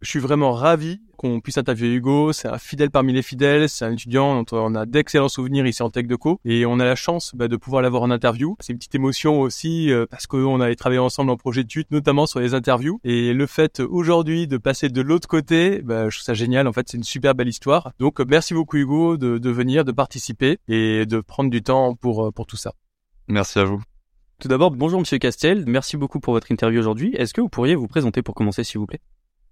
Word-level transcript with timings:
Je 0.00 0.10
suis 0.10 0.20
vraiment 0.20 0.52
ravi 0.52 1.00
qu'on 1.16 1.40
puisse 1.40 1.58
interviewer 1.58 1.94
Hugo. 1.94 2.32
C'est 2.32 2.46
un 2.46 2.58
fidèle 2.58 2.90
parmi 2.90 3.12
les 3.12 3.22
fidèles. 3.22 3.68
C'est 3.68 3.84
un 3.84 3.92
étudiant 3.92 4.40
dont 4.40 4.56
on 4.56 4.76
a 4.76 4.86
d'excellents 4.86 5.28
souvenirs 5.28 5.66
ici 5.66 5.82
en 5.82 5.90
Tech 5.90 6.06
Co. 6.20 6.38
Et 6.44 6.66
on 6.66 6.78
a 6.78 6.84
la 6.84 6.94
chance 6.94 7.32
bah, 7.34 7.48
de 7.48 7.56
pouvoir 7.56 7.82
l'avoir 7.82 8.02
en 8.02 8.10
interview. 8.12 8.56
C'est 8.60 8.72
une 8.72 8.78
petite 8.78 8.94
émotion 8.94 9.40
aussi 9.40 9.90
euh, 9.90 10.06
parce 10.08 10.28
qu'on 10.28 10.60
avait 10.60 10.76
travaillé 10.76 11.00
ensemble 11.00 11.30
en 11.30 11.36
projet 11.36 11.64
d'études, 11.64 11.88
notamment 11.90 12.26
sur 12.26 12.38
les 12.38 12.54
interviews. 12.54 13.00
Et 13.02 13.32
le 13.34 13.46
fait 13.46 13.80
aujourd'hui 13.80 14.46
de 14.46 14.56
passer 14.56 14.88
de 14.88 15.00
l'autre 15.00 15.26
côté, 15.26 15.82
bah, 15.82 16.08
je 16.10 16.16
trouve 16.16 16.24
ça 16.24 16.34
génial. 16.34 16.68
En 16.68 16.72
fait, 16.72 16.88
c'est 16.88 16.96
une 16.96 17.02
super 17.02 17.34
belle 17.34 17.48
histoire. 17.48 17.92
Donc, 17.98 18.20
merci 18.20 18.54
beaucoup 18.54 18.76
Hugo 18.76 19.16
de, 19.16 19.38
de 19.38 19.50
venir, 19.50 19.84
de 19.84 19.92
participer 19.92 20.58
et 20.68 21.06
de 21.06 21.20
prendre 21.20 21.50
du 21.50 21.62
temps 21.62 21.96
pour, 21.96 22.26
euh, 22.26 22.30
pour 22.30 22.46
tout 22.46 22.56
ça. 22.56 22.72
Merci 23.26 23.58
à 23.58 23.64
vous. 23.64 23.82
Tout 24.40 24.46
d'abord, 24.46 24.70
bonjour 24.70 25.00
Monsieur 25.00 25.18
Castel. 25.18 25.64
Merci 25.66 25.96
beaucoup 25.96 26.20
pour 26.20 26.34
votre 26.34 26.52
interview 26.52 26.78
aujourd'hui. 26.78 27.12
Est-ce 27.16 27.34
que 27.34 27.40
vous 27.40 27.48
pourriez 27.48 27.74
vous 27.74 27.88
présenter 27.88 28.22
pour 28.22 28.36
commencer, 28.36 28.62
s'il 28.62 28.78
vous 28.78 28.86
plaît? 28.86 29.00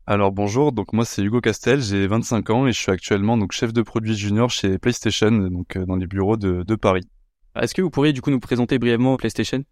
Alors 0.08 0.30
bonjour, 0.30 0.70
donc 0.70 0.92
moi 0.92 1.04
c'est 1.04 1.20
Hugo 1.20 1.40
Castel, 1.40 1.80
j'ai 1.80 2.06
25 2.06 2.50
ans 2.50 2.66
et 2.68 2.72
je 2.72 2.78
suis 2.78 2.92
actuellement 2.92 3.36
donc 3.36 3.50
chef 3.50 3.72
de 3.72 3.82
produit 3.82 4.14
junior 4.14 4.48
chez 4.50 4.78
PlayStation, 4.78 5.32
donc 5.32 5.74
euh, 5.74 5.84
dans 5.84 5.96
les 5.96 6.06
bureaux 6.06 6.36
de, 6.36 6.62
de 6.62 6.74
Paris. 6.76 7.02
Est-ce 7.60 7.74
que 7.74 7.82
vous 7.82 7.90
pourriez 7.90 8.12
du 8.12 8.22
coup 8.22 8.30
nous 8.30 8.38
présenter 8.38 8.78
brièvement 8.78 9.16
PlayStation? 9.16 9.64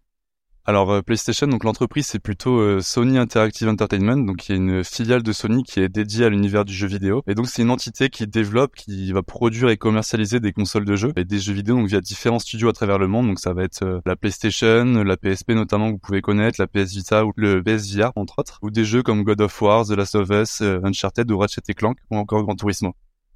Alors 0.67 0.91
euh, 0.91 1.01
PlayStation, 1.03 1.45
donc 1.45 1.63
l'entreprise 1.63 2.07
c'est 2.07 2.17
plutôt 2.17 2.59
euh, 2.59 2.81
Sony 2.81 3.19
Interactive 3.19 3.67
Entertainment, 3.69 4.17
donc 4.17 4.37
qui 4.37 4.51
est 4.51 4.55
une 4.55 4.83
filiale 4.83 5.21
de 5.21 5.31
Sony 5.31 5.61
qui 5.61 5.79
est 5.79 5.89
dédiée 5.89 6.25
à 6.25 6.29
l'univers 6.29 6.65
du 6.65 6.73
jeu 6.73 6.87
vidéo. 6.87 7.21
Et 7.27 7.35
donc 7.35 7.47
c'est 7.47 7.61
une 7.61 7.69
entité 7.69 8.09
qui 8.09 8.25
développe, 8.25 8.73
qui 8.73 9.11
va 9.11 9.21
produire 9.21 9.69
et 9.69 9.77
commercialiser 9.77 10.39
des 10.39 10.53
consoles 10.53 10.85
de 10.85 10.95
jeux 10.95 11.13
et 11.17 11.23
des 11.23 11.37
jeux 11.37 11.53
vidéo 11.53 11.75
donc 11.75 11.87
via 11.87 12.01
différents 12.01 12.39
studios 12.39 12.69
à 12.69 12.73
travers 12.73 12.97
le 12.97 13.07
monde. 13.07 13.27
Donc 13.27 13.39
ça 13.39 13.53
va 13.53 13.61
être 13.61 13.83
euh, 13.83 13.99
la 14.07 14.15
PlayStation, 14.15 14.85
la 15.03 15.17
PSP 15.17 15.51
notamment 15.51 15.89
que 15.89 15.91
vous 15.93 15.99
pouvez 15.99 16.21
connaître, 16.21 16.59
la 16.59 16.65
PS 16.65 16.95
Vita 16.95 17.27
ou 17.27 17.31
le 17.35 17.61
PSVR 17.61 18.11
entre 18.15 18.39
autres, 18.39 18.57
ou 18.63 18.71
des 18.71 18.85
jeux 18.85 19.03
comme 19.03 19.23
God 19.23 19.41
of 19.41 19.61
War, 19.61 19.85
The 19.85 19.91
Last 19.91 20.15
of 20.15 20.29
Us, 20.31 20.61
Uncharted 20.61 21.29
ou 21.29 21.37
Ratchet 21.37 21.61
Clank 21.75 21.97
ou 22.09 22.17
encore 22.17 22.41
Gran 22.43 22.55
Turismo. 22.55 22.95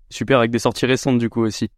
Super, 0.09 0.39
avec 0.39 0.49
des 0.49 0.57
sorties 0.57 0.87
récentes 0.87 1.19
du 1.19 1.29
coup 1.29 1.41
aussi. 1.41 1.69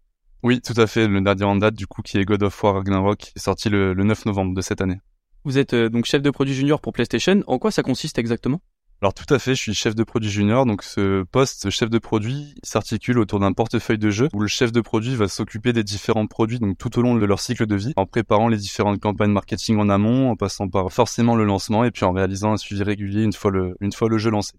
Oui, 0.43 0.61
tout 0.61 0.79
à 0.79 0.87
fait. 0.87 1.09
Le 1.09 1.19
dernier 1.19 1.43
en 1.43 1.57
date, 1.57 1.75
du 1.75 1.85
coup, 1.85 2.01
qui 2.01 2.17
est 2.17 2.25
God 2.25 2.41
of 2.41 2.63
War 2.63 2.75
Ragnarok, 2.75 3.31
est 3.35 3.39
sorti 3.39 3.69
le 3.69 3.93
9 3.93 4.25
novembre 4.25 4.55
de 4.55 4.61
cette 4.61 4.81
année. 4.81 4.97
Vous 5.43 5.57
êtes 5.57 5.73
euh, 5.73 5.89
donc 5.89 6.05
chef 6.05 6.21
de 6.21 6.29
produit 6.29 6.53
junior 6.53 6.79
pour 6.79 6.93
PlayStation. 6.93 7.41
En 7.47 7.57
quoi 7.57 7.71
ça 7.71 7.81
consiste 7.81 8.19
exactement? 8.19 8.61
Alors 9.01 9.15
tout 9.15 9.33
à 9.33 9.39
fait, 9.39 9.55
je 9.55 9.59
suis 9.59 9.73
chef 9.73 9.95
de 9.95 10.03
produit 10.03 10.29
junior, 10.29 10.67
donc 10.67 10.83
ce 10.83 11.23
poste, 11.23 11.71
chef 11.71 11.89
de 11.89 11.97
produit, 11.97 12.53
s'articule 12.61 13.17
autour 13.17 13.39
d'un 13.39 13.51
portefeuille 13.51 13.97
de 13.97 14.11
jeux 14.11 14.29
où 14.31 14.39
le 14.39 14.47
chef 14.47 14.71
de 14.71 14.79
produit 14.81 15.15
va 15.15 15.27
s'occuper 15.27 15.73
des 15.73 15.83
différents 15.83 16.27
produits 16.27 16.59
donc 16.59 16.77
tout 16.77 16.99
au 16.99 17.01
long 17.01 17.15
de 17.15 17.25
leur 17.25 17.39
cycle 17.39 17.65
de 17.65 17.75
vie, 17.75 17.93
en 17.95 18.05
préparant 18.05 18.47
les 18.47 18.57
différentes 18.57 18.99
campagnes 18.99 19.31
marketing 19.31 19.79
en 19.79 19.89
amont, 19.89 20.29
en 20.29 20.35
passant 20.35 20.69
par 20.69 20.93
forcément 20.93 21.35
le 21.35 21.45
lancement 21.45 21.83
et 21.83 21.89
puis 21.89 22.05
en 22.05 22.11
réalisant 22.11 22.53
un 22.53 22.57
suivi 22.57 22.83
régulier 22.83 23.23
une 23.23 23.33
fois 23.33 23.49
le, 23.49 23.75
une 23.81 23.91
fois 23.91 24.07
le 24.07 24.19
jeu 24.19 24.29
lancé. 24.29 24.53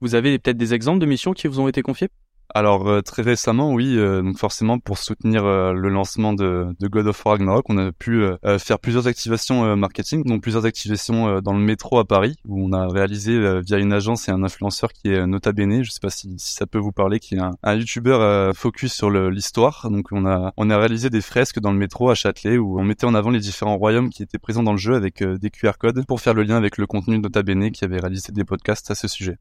Vous 0.00 0.16
avez 0.16 0.36
peut-être 0.40 0.56
des 0.56 0.74
exemples 0.74 0.98
de 0.98 1.06
missions 1.06 1.32
qui 1.32 1.46
vous 1.46 1.60
ont 1.60 1.68
été 1.68 1.82
confiées? 1.82 2.08
Alors 2.50 2.88
euh, 2.88 3.00
très 3.00 3.22
récemment, 3.22 3.72
oui, 3.72 3.96
euh, 3.96 4.22
donc 4.22 4.38
forcément 4.38 4.78
pour 4.78 4.98
soutenir 4.98 5.44
euh, 5.44 5.72
le 5.72 5.88
lancement 5.88 6.32
de, 6.32 6.68
de, 6.78 6.88
God 6.88 7.06
of 7.06 7.24
War 7.24 7.36
Ragnarok, 7.36 7.68
on 7.68 7.78
a 7.78 7.90
pu 7.90 8.24
faire 8.58 8.78
plusieurs 8.78 9.06
activations 9.06 9.76
marketing, 9.76 10.24
donc 10.24 10.42
plusieurs 10.42 10.66
activations 10.66 11.40
dans 11.40 11.52
le 11.52 11.58
métro 11.58 11.98
à 11.98 12.04
Paris, 12.04 12.36
où 12.46 12.64
on 12.64 12.72
a 12.72 12.86
réalisé 12.86 13.60
via 13.62 13.78
une 13.78 13.92
agence 13.92 14.28
et 14.28 14.30
un 14.30 14.42
influenceur 14.42 14.92
qui 14.92 15.08
est 15.08 15.26
Nota 15.26 15.52
Bene, 15.52 15.82
je 15.82 15.90
sais 15.90 16.00
pas 16.00 16.10
si, 16.10 16.34
si 16.38 16.54
ça 16.54 16.66
peut 16.66 16.78
vous 16.78 16.92
parler, 16.92 17.18
qui 17.18 17.34
est 17.34 17.40
un, 17.40 17.52
un 17.62 17.74
YouTuber 17.74 18.50
focus 18.54 18.92
sur 18.92 19.10
l'histoire. 19.10 19.88
Donc 19.90 20.08
on 20.12 20.26
a 20.26 20.52
on 20.56 20.70
a 20.70 20.78
réalisé 20.78 21.10
des 21.10 21.20
fresques 21.20 21.60
dans 21.60 21.72
le 21.72 21.78
métro 21.78 22.10
à 22.10 22.14
Châtelet 22.14 22.58
où 22.58 22.78
on 22.78 22.84
mettait 22.84 23.06
en 23.06 23.14
avant 23.14 23.30
les 23.30 23.40
différents 23.40 23.76
royaumes 23.76 24.10
qui 24.10 24.22
étaient 24.22 24.38
présents 24.38 24.62
dans 24.62 24.72
le 24.72 24.78
jeu 24.78 24.94
avec 24.94 25.22
des 25.22 25.50
QR 25.50 25.72
codes 25.78 26.04
pour 26.06 26.20
faire 26.20 26.34
le 26.34 26.42
lien 26.42 26.56
avec 26.56 26.78
le 26.78 26.86
contenu 26.86 27.18
de 27.18 27.22
Nota 27.22 27.42
Bene 27.42 27.70
qui 27.70 27.84
avait 27.84 28.00
réalisé 28.00 28.32
des 28.32 28.44
podcasts 28.44 28.90
à 28.90 28.94
ce 28.94 29.08
sujet. 29.08 29.38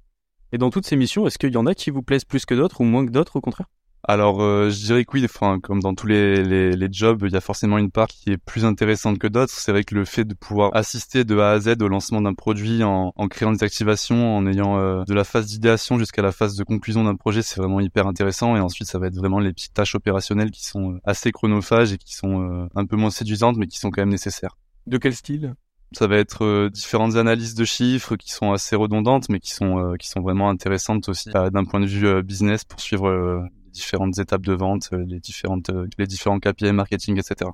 Et 0.53 0.59
dans 0.59 0.69
toutes 0.69 0.85
ces 0.85 0.95
missions, 0.95 1.25
est-ce 1.25 1.39
qu'il 1.39 1.51
y 1.51 1.57
en 1.57 1.65
a 1.65 1.73
qui 1.73 1.89
vous 1.89 2.03
plaisent 2.03 2.25
plus 2.25 2.45
que 2.45 2.53
d'autres 2.53 2.81
ou 2.81 2.83
moins 2.83 3.03
que 3.07 3.11
d'autres 3.11 3.37
au 3.37 3.41
contraire? 3.41 3.65
Alors, 4.03 4.43
euh, 4.43 4.69
je 4.69 4.85
dirais 4.85 5.03
que 5.03 5.11
oui, 5.13 5.25
enfin, 5.25 5.59
comme 5.59 5.79
dans 5.79 5.95
tous 5.95 6.05
les, 6.05 6.43
les, 6.43 6.73
les, 6.73 6.87
jobs, 6.91 7.23
il 7.25 7.33
y 7.33 7.37
a 7.37 7.41
forcément 7.41 7.79
une 7.79 7.89
part 7.89 8.07
qui 8.07 8.31
est 8.31 8.37
plus 8.37 8.63
intéressante 8.63 9.17
que 9.17 9.25
d'autres. 9.25 9.51
C'est 9.51 9.71
vrai 9.71 9.83
que 9.83 9.95
le 9.95 10.05
fait 10.05 10.25
de 10.25 10.35
pouvoir 10.35 10.75
assister 10.75 11.23
de 11.23 11.39
A 11.39 11.51
à 11.51 11.59
Z 11.59 11.81
au 11.81 11.87
lancement 11.87 12.21
d'un 12.21 12.35
produit 12.35 12.83
en, 12.83 13.13
en, 13.15 13.27
créant 13.29 13.51
des 13.51 13.63
activations, 13.63 14.37
en 14.37 14.45
ayant 14.45 14.77
euh, 14.77 15.03
de 15.05 15.13
la 15.15 15.23
phase 15.23 15.47
d'idéation 15.47 15.97
jusqu'à 15.97 16.21
la 16.21 16.31
phase 16.31 16.55
de 16.55 16.63
conclusion 16.63 17.03
d'un 17.03 17.15
projet, 17.15 17.41
c'est 17.41 17.59
vraiment 17.59 17.79
hyper 17.79 18.05
intéressant. 18.05 18.55
Et 18.55 18.59
ensuite, 18.59 18.87
ça 18.87 18.99
va 18.99 19.07
être 19.07 19.15
vraiment 19.15 19.39
les 19.39 19.53
petites 19.53 19.73
tâches 19.73 19.95
opérationnelles 19.95 20.51
qui 20.51 20.65
sont 20.65 20.91
euh, 20.91 20.99
assez 21.03 21.31
chronophages 21.31 21.93
et 21.93 21.97
qui 21.97 22.13
sont 22.13 22.69
un 22.75 22.85
peu 22.85 22.95
moins 22.95 23.09
séduisantes, 23.09 23.57
mais 23.57 23.65
qui 23.65 23.79
sont 23.79 23.89
quand 23.89 24.01
même 24.01 24.09
nécessaires. 24.09 24.57
De 24.85 24.97
quel 24.97 25.15
style? 25.15 25.55
Ça 25.93 26.07
va 26.07 26.17
être 26.17 26.43
euh, 26.43 26.69
différentes 26.69 27.15
analyses 27.15 27.55
de 27.55 27.65
chiffres 27.65 28.15
qui 28.15 28.31
sont 28.31 28.51
assez 28.51 28.75
redondantes, 28.75 29.29
mais 29.29 29.39
qui 29.39 29.51
sont 29.51 29.79
euh, 29.79 29.95
qui 29.95 30.07
sont 30.07 30.21
vraiment 30.21 30.49
intéressantes 30.49 31.09
aussi 31.09 31.29
euh, 31.35 31.49
d'un 31.49 31.65
point 31.65 31.79
de 31.79 31.85
vue 31.85 32.23
business 32.23 32.63
pour 32.63 32.79
suivre 32.79 33.11
les 33.11 33.71
différentes 33.71 34.17
étapes 34.19 34.41
de 34.41 34.53
vente, 34.53 34.89
les 34.91 35.19
différentes 35.19 35.71
les 35.97 36.07
différents 36.07 36.39
KPI 36.39 36.71
marketing, 36.71 37.19
etc. 37.19 37.51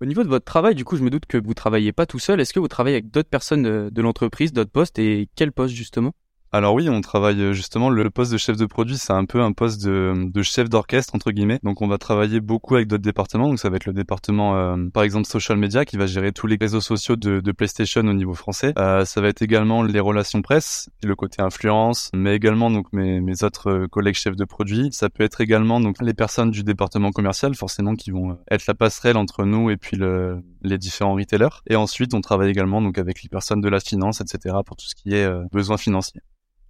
Au 0.00 0.06
niveau 0.06 0.22
de 0.22 0.28
votre 0.28 0.44
travail, 0.44 0.74
du 0.74 0.84
coup, 0.84 0.96
je 0.96 1.02
me 1.02 1.10
doute 1.10 1.26
que 1.26 1.38
vous 1.38 1.54
travaillez 1.54 1.92
pas 1.92 2.06
tout 2.06 2.20
seul. 2.20 2.40
Est-ce 2.40 2.52
que 2.52 2.60
vous 2.60 2.68
travaillez 2.68 2.96
avec 2.96 3.10
d'autres 3.10 3.28
personnes 3.28 3.90
de 3.90 4.02
l'entreprise, 4.02 4.52
d'autres 4.52 4.70
postes, 4.70 4.98
et 5.00 5.28
quel 5.34 5.50
poste 5.50 5.74
justement? 5.74 6.12
Alors 6.50 6.74
oui, 6.74 6.88
on 6.88 7.00
travaille 7.02 7.42
euh, 7.42 7.52
justement 7.52 7.90
le 7.90 8.08
poste 8.08 8.32
de 8.32 8.38
chef 8.38 8.56
de 8.56 8.64
produit, 8.64 8.96
c'est 8.96 9.12
un 9.12 9.26
peu 9.26 9.42
un 9.42 9.52
poste 9.52 9.84
de, 9.84 10.42
chef 10.42 10.70
d'orchestre 10.70 11.14
entre 11.14 11.30
guillemets. 11.30 11.60
Donc 11.62 11.82
on 11.82 11.88
va 11.88 11.98
travailler 11.98 12.40
beaucoup 12.40 12.74
avec 12.76 12.88
d'autres 12.88 13.02
départements. 13.02 13.48
Donc 13.48 13.58
ça 13.58 13.68
va 13.68 13.76
être 13.76 13.84
le 13.84 13.92
département 13.92 14.56
euh, 14.56 14.76
par 14.92 15.02
exemple 15.02 15.26
social 15.26 15.58
media 15.58 15.84
qui 15.84 15.98
va 15.98 16.06
gérer 16.06 16.32
tous 16.32 16.46
les 16.46 16.56
réseaux 16.58 16.80
sociaux 16.80 17.16
de, 17.16 17.52
PlayStation 17.52 18.00
au 18.00 18.12
niveau 18.14 18.34
français. 18.34 18.72
Euh, 18.78 19.04
ça 19.04 19.20
va 19.20 19.28
être 19.28 19.42
également 19.42 19.82
les 19.82 20.00
relations 20.00 20.40
presse, 20.40 20.88
le 21.02 21.14
côté 21.16 21.42
influence, 21.42 22.10
mais 22.14 22.36
également 22.36 22.70
donc 22.70 22.86
mes, 22.92 23.42
autres 23.42 23.70
euh, 23.70 23.86
collègues 23.86 24.14
chefs 24.14 24.36
de 24.36 24.44
produit. 24.44 24.88
Ça 24.92 25.10
peut 25.10 25.24
être 25.24 25.42
également 25.42 25.80
donc 25.80 25.96
les 26.00 26.14
personnes 26.14 26.50
du 26.50 26.62
département 26.62 27.10
commercial 27.10 27.54
forcément 27.54 27.94
qui 27.94 28.10
vont 28.10 28.38
être 28.50 28.66
la 28.66 28.74
passerelle 28.74 29.18
entre 29.18 29.44
nous 29.44 29.70
et 29.70 29.76
puis 29.76 29.98
le, 29.98 30.42
les 30.62 30.78
différents 30.78 31.14
retailers. 31.14 31.62
Et 31.68 31.76
ensuite 31.76 32.14
on 32.14 32.22
travaille 32.22 32.50
également 32.50 32.80
donc 32.80 32.96
avec 32.96 33.22
les 33.22 33.28
personnes 33.28 33.60
de 33.60 33.68
la 33.68 33.80
finance, 33.80 34.22
etc. 34.22 34.56
pour 34.64 34.76
tout 34.76 34.86
ce 34.86 34.94
qui 34.94 35.14
est 35.14 35.28
besoin 35.52 35.76
financier. 35.76 36.22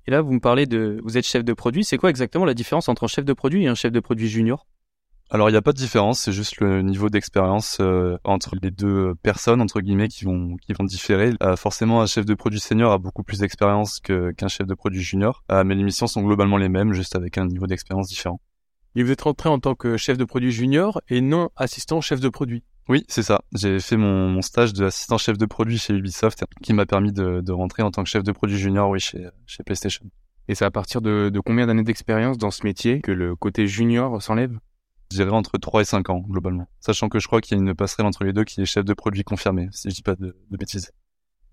Et 0.08 0.10
là, 0.10 0.22
vous 0.22 0.32
me 0.32 0.40
parlez 0.40 0.64
de, 0.64 1.02
vous 1.04 1.18
êtes 1.18 1.26
chef 1.26 1.44
de 1.44 1.52
produit. 1.52 1.84
C'est 1.84 1.98
quoi 1.98 2.08
exactement 2.08 2.46
la 2.46 2.54
différence 2.54 2.88
entre 2.88 3.04
un 3.04 3.08
chef 3.08 3.26
de 3.26 3.34
produit 3.34 3.64
et 3.64 3.68
un 3.68 3.74
chef 3.74 3.92
de 3.92 4.00
produit 4.00 4.26
junior? 4.26 4.66
Alors 5.28 5.50
il 5.50 5.52
n'y 5.52 5.58
a 5.58 5.60
pas 5.60 5.72
de 5.72 5.76
différence, 5.76 6.20
c'est 6.20 6.32
juste 6.32 6.60
le 6.60 6.80
niveau 6.80 7.10
d'expérience 7.10 7.76
euh, 7.82 8.16
entre 8.24 8.56
les 8.62 8.70
deux 8.70 9.14
personnes 9.22 9.60
entre 9.60 9.82
guillemets 9.82 10.08
qui 10.08 10.24
vont 10.24 10.56
qui 10.56 10.72
vont 10.72 10.84
différer. 10.84 11.34
Euh, 11.42 11.56
forcément, 11.56 12.00
un 12.00 12.06
chef 12.06 12.24
de 12.24 12.32
produit 12.32 12.58
senior 12.58 12.90
a 12.90 12.96
beaucoup 12.96 13.22
plus 13.22 13.40
d'expérience 13.40 14.00
qu'un 14.00 14.48
chef 14.48 14.66
de 14.66 14.72
produit 14.72 15.02
junior, 15.02 15.44
euh, 15.52 15.62
mais 15.62 15.74
les 15.74 15.82
missions 15.82 16.06
sont 16.06 16.22
globalement 16.22 16.56
les 16.56 16.70
mêmes, 16.70 16.94
juste 16.94 17.14
avec 17.14 17.36
un 17.36 17.44
niveau 17.44 17.66
d'expérience 17.66 18.08
différent. 18.08 18.40
Et 18.96 19.02
vous 19.02 19.10
êtes 19.10 19.20
rentré 19.20 19.50
en 19.50 19.58
tant 19.58 19.74
que 19.74 19.98
chef 19.98 20.16
de 20.16 20.24
produit 20.24 20.52
junior 20.52 21.02
et 21.10 21.20
non 21.20 21.50
assistant 21.54 22.00
chef 22.00 22.20
de 22.20 22.30
produit? 22.30 22.64
Oui, 22.88 23.04
c'est 23.08 23.22
ça. 23.22 23.42
J'ai 23.54 23.80
fait 23.80 23.98
mon, 23.98 24.28
mon 24.28 24.40
stage 24.40 24.72
d'assistant 24.72 25.18
chef 25.18 25.36
de 25.36 25.44
produit 25.44 25.76
chez 25.76 25.92
Ubisoft 25.92 26.44
qui 26.62 26.72
m'a 26.72 26.86
permis 26.86 27.12
de, 27.12 27.42
de, 27.42 27.52
rentrer 27.52 27.82
en 27.82 27.90
tant 27.90 28.02
que 28.02 28.08
chef 28.08 28.22
de 28.22 28.32
produit 28.32 28.56
junior 28.56 28.88
oui, 28.88 28.98
chez, 28.98 29.28
chez 29.46 29.62
PlayStation. 29.62 30.06
Et 30.48 30.54
c'est 30.54 30.64
à 30.64 30.70
partir 30.70 31.02
de, 31.02 31.28
de 31.28 31.40
combien 31.40 31.66
d'années 31.66 31.82
d'expérience 31.82 32.38
dans 32.38 32.50
ce 32.50 32.64
métier 32.64 33.02
que 33.02 33.12
le 33.12 33.36
côté 33.36 33.66
junior 33.66 34.22
s'enlève? 34.22 34.58
Je 35.10 35.16
dirais 35.18 35.30
entre 35.30 35.58
3 35.58 35.82
et 35.82 35.84
5 35.84 36.08
ans, 36.08 36.20
globalement. 36.20 36.66
Sachant 36.80 37.10
que 37.10 37.18
je 37.18 37.26
crois 37.26 37.42
qu'il 37.42 37.56
y 37.56 37.60
a 37.60 37.62
une 37.62 37.74
passerelle 37.74 38.06
entre 38.06 38.24
les 38.24 38.32
deux 38.32 38.44
qui 38.44 38.62
est 38.62 38.66
chef 38.66 38.84
de 38.86 38.94
produit 38.94 39.22
confirmé, 39.22 39.68
si 39.70 39.90
je 39.90 39.94
dis 39.94 40.02
pas 40.02 40.14
de, 40.14 40.36
de 40.50 40.56
bêtises. 40.56 40.90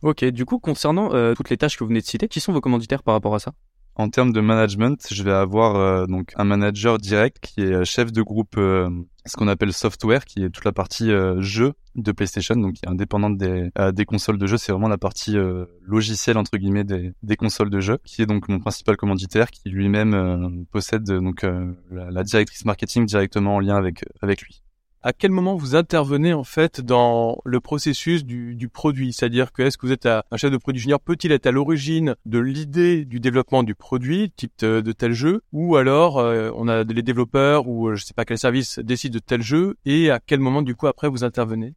Ok, 0.01 0.23
du 0.25 0.45
coup, 0.45 0.59
concernant 0.59 1.13
euh, 1.13 1.33
toutes 1.33 1.49
les 1.49 1.57
tâches 1.57 1.77
que 1.77 1.83
vous 1.83 1.89
venez 1.89 2.01
de 2.01 2.05
citer, 2.05 2.27
qui 2.27 2.39
sont 2.39 2.53
vos 2.53 2.61
commanditaires 2.61 3.03
par 3.03 3.13
rapport 3.13 3.35
à 3.35 3.39
ça? 3.39 3.53
En 3.95 4.09
termes 4.09 4.33
de 4.33 4.41
management, 4.41 5.07
je 5.09 5.23
vais 5.23 5.31
avoir 5.31 5.77
euh, 5.77 6.05
donc 6.05 6.33
un 6.35 6.43
manager 6.43 6.97
direct 6.97 7.39
qui 7.41 7.61
est 7.61 7.73
euh, 7.73 7.83
chef 7.85 8.11
de 8.11 8.21
groupe, 8.21 8.57
euh, 8.57 8.89
ce 9.25 9.37
qu'on 9.37 9.47
appelle 9.47 9.71
software, 9.71 10.25
qui 10.25 10.43
est 10.43 10.49
toute 10.49 10.65
la 10.65 10.73
partie 10.73 11.09
jeu 11.39 11.73
de 11.95 12.11
PlayStation, 12.11 12.55
donc 12.55 12.73
qui 12.73 12.85
est 12.85 12.89
indépendante 12.89 13.37
des, 13.37 13.71
des 13.93 14.05
consoles 14.05 14.37
de 14.37 14.45
jeu. 14.45 14.57
C'est 14.57 14.71
vraiment 14.71 14.87
la 14.87 14.99
partie 14.99 15.35
logicielle 15.81 16.37
entre 16.37 16.57
guillemets 16.57 16.83
des, 16.83 17.13
des, 17.23 17.35
consoles 17.35 17.71
de 17.71 17.79
jeu, 17.79 17.97
qui 18.05 18.21
est 18.21 18.27
donc 18.27 18.47
mon 18.49 18.59
principal 18.59 18.97
commanditaire, 18.97 19.49
qui 19.49 19.69
lui-même 19.69 20.65
possède 20.71 21.05
donc 21.05 21.41
la, 21.41 22.11
la, 22.11 22.23
directrice 22.23 22.65
marketing 22.65 23.07
directement 23.07 23.55
en 23.55 23.59
lien 23.59 23.77
avec 23.77 24.05
avec 24.21 24.43
lui. 24.43 24.61
À 25.05 25.13
quel 25.13 25.29
moment 25.29 25.55
vous 25.55 25.75
intervenez 25.75 26.33
en 26.33 26.43
fait 26.43 26.81
dans 26.81 27.37
le 27.45 27.59
processus 27.59 28.25
du, 28.25 28.55
du 28.55 28.69
produit? 28.69 29.13
C'est-à-dire 29.13 29.51
que 29.51 29.61
est-ce 29.61 29.77
que 29.77 29.85
vous 29.85 29.93
êtes 29.93 30.07
un 30.07 30.23
chef 30.35 30.49
de 30.49 30.57
produit 30.57 30.81
junior? 30.81 30.99
Peut-il 30.99 31.31
être 31.31 31.45
à 31.45 31.51
l'origine 31.51 32.15
de 32.25 32.39
l'idée 32.39 33.05
du 33.05 33.19
développement 33.19 33.61
du 33.61 33.75
produit, 33.75 34.31
type 34.35 34.53
de, 34.57 34.81
de 34.81 34.91
tel 34.93 35.13
jeu? 35.13 35.43
Ou 35.53 35.75
alors 35.75 36.17
euh, 36.17 36.49
on 36.55 36.67
a 36.67 36.83
les 36.83 37.03
développeurs 37.03 37.67
ou 37.67 37.89
euh, 37.89 37.95
je 37.95 38.03
sais 38.03 38.15
pas 38.15 38.25
quel 38.25 38.39
service 38.39 38.79
décide 38.79 39.13
de 39.13 39.19
tel 39.19 39.43
jeu 39.43 39.77
et 39.85 40.09
à 40.09 40.19
quel 40.19 40.39
moment 40.39 40.63
du 40.63 40.73
coup 40.73 40.87
après 40.87 41.07
vous 41.07 41.23
intervenez? 41.23 41.75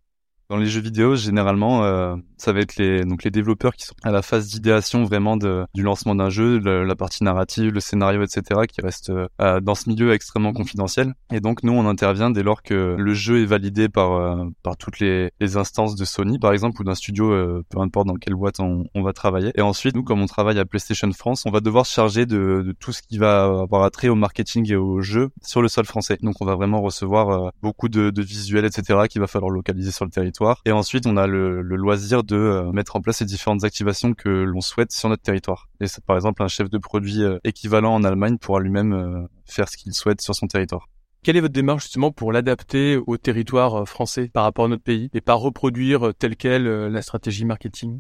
Dans 0.50 0.56
les 0.56 0.66
jeux 0.66 0.80
vidéo, 0.80 1.14
généralement, 1.14 1.84
euh, 1.84 2.16
ça 2.38 2.52
va 2.52 2.60
être 2.60 2.76
les 2.76 3.04
donc 3.04 3.22
les 3.22 3.30
développeurs 3.30 3.74
qui 3.74 3.84
sont 3.84 3.94
à 4.02 4.10
la 4.10 4.22
phase 4.22 4.48
d'idéation 4.48 5.04
vraiment 5.04 5.36
de, 5.36 5.66
du 5.74 5.82
lancement 5.82 6.14
d'un 6.14 6.30
jeu, 6.30 6.58
la 6.58 6.96
partie 6.96 7.22
narrative, 7.22 7.72
le 7.72 7.80
scénario, 7.80 8.22
etc., 8.22 8.62
qui 8.66 8.80
reste 8.80 9.10
euh, 9.10 9.60
dans 9.60 9.74
ce 9.74 9.90
milieu 9.90 10.12
extrêmement 10.12 10.54
confidentiel. 10.54 11.14
Et 11.30 11.40
donc 11.40 11.62
nous, 11.64 11.72
on 11.72 11.86
intervient 11.86 12.30
dès 12.30 12.42
lors 12.42 12.62
que 12.62 12.96
le 12.98 13.14
jeu 13.14 13.42
est 13.42 13.46
validé 13.46 13.88
par 13.90 14.12
euh, 14.12 14.44
par 14.62 14.76
toutes 14.78 15.00
les, 15.00 15.30
les, 15.40 15.56
instances 15.58 15.96
de 15.96 16.04
Sony, 16.04 16.38
par 16.38 16.52
exemple, 16.52 16.80
ou 16.80 16.84
d'un 16.84 16.94
studio, 16.94 17.30
euh, 17.30 17.64
peu 17.68 17.80
importe 17.80 18.06
dans 18.06 18.14
quelle 18.14 18.34
boîte 18.34 18.60
on, 18.60 18.84
on, 18.94 19.02
va 19.02 19.12
travailler. 19.12 19.50
Et 19.56 19.60
ensuite, 19.60 19.94
nous, 19.96 20.04
comme 20.04 20.22
on 20.22 20.26
travaille 20.26 20.58
à 20.58 20.64
PlayStation 20.64 21.10
France, 21.12 21.44
on 21.44 21.50
va 21.50 21.60
devoir 21.60 21.84
se 21.84 21.92
charger 21.92 22.24
de, 22.24 22.62
de 22.64 22.72
tout 22.72 22.92
ce 22.92 23.02
qui 23.02 23.18
va 23.18 23.44
avoir 23.44 23.82
attrait 23.82 24.08
au 24.08 24.14
marketing 24.14 24.70
et 24.72 24.76
au 24.76 25.00
jeu 25.02 25.28
sur 25.42 25.60
le 25.60 25.68
sol 25.68 25.84
français. 25.84 26.16
Donc 26.22 26.36
on 26.40 26.46
va 26.46 26.54
vraiment 26.54 26.80
recevoir 26.80 27.52
beaucoup 27.60 27.88
de, 27.88 28.10
de 28.10 28.22
visuels, 28.22 28.64
etc., 28.64 29.00
qu'il 29.10 29.20
va 29.20 29.26
falloir 29.26 29.50
localiser 29.50 29.90
sur 29.90 30.04
le 30.04 30.10
territoire 30.10 30.38
et 30.64 30.73
ensuite, 30.73 31.06
on 31.06 31.17
a 31.17 31.26
le, 31.26 31.62
loisir 31.62 32.25
de 32.25 32.37
euh, 32.37 32.73
mettre 32.73 32.96
en 32.96 33.00
place 33.00 33.20
les 33.20 33.26
différentes 33.26 33.64
activations 33.64 34.14
que 34.14 34.29
l'on 34.29 34.61
souhaite 34.61 34.93
sur 34.93 35.08
notre 35.08 35.23
territoire. 35.23 35.69
Et 35.81 35.87
par 36.06 36.17
exemple, 36.17 36.43
un 36.43 36.49
chef 36.49 36.70
de 36.70 36.79
produit 36.79 37.23
euh, 37.23 37.38
équivalent 37.44 37.94
en 37.94 38.05
Allemagne 38.05 38.38
pourra 38.38 38.61
lui-même 38.61 38.93
euh, 38.93 39.26
faire 39.44 39.69
ce 39.69 39.76
qu'il 39.76 39.93
souhaite 39.94 40.20
sur 40.20 40.35
son 40.35 40.46
territoire. 40.46 40.88
Quelle 41.23 41.37
est 41.37 41.40
votre 41.40 41.55
démarche 41.55 41.85
justement 41.85 42.12
pour 42.12 42.32
l'adapter 42.32 42.96
au 42.96 43.17
territoire 43.17 43.88
français 43.88 44.31
par 44.32 44.44
rapport 44.44 44.67
à 44.67 44.69
notre 44.69 44.85
pays 44.85 45.11
et 45.12 45.20
pas 45.20 45.35
reproduire 45.35 46.12
tel 46.17 46.37
quel 46.37 46.62
la 46.64 47.02
stratégie 47.02 47.44
marketing? 47.44 47.99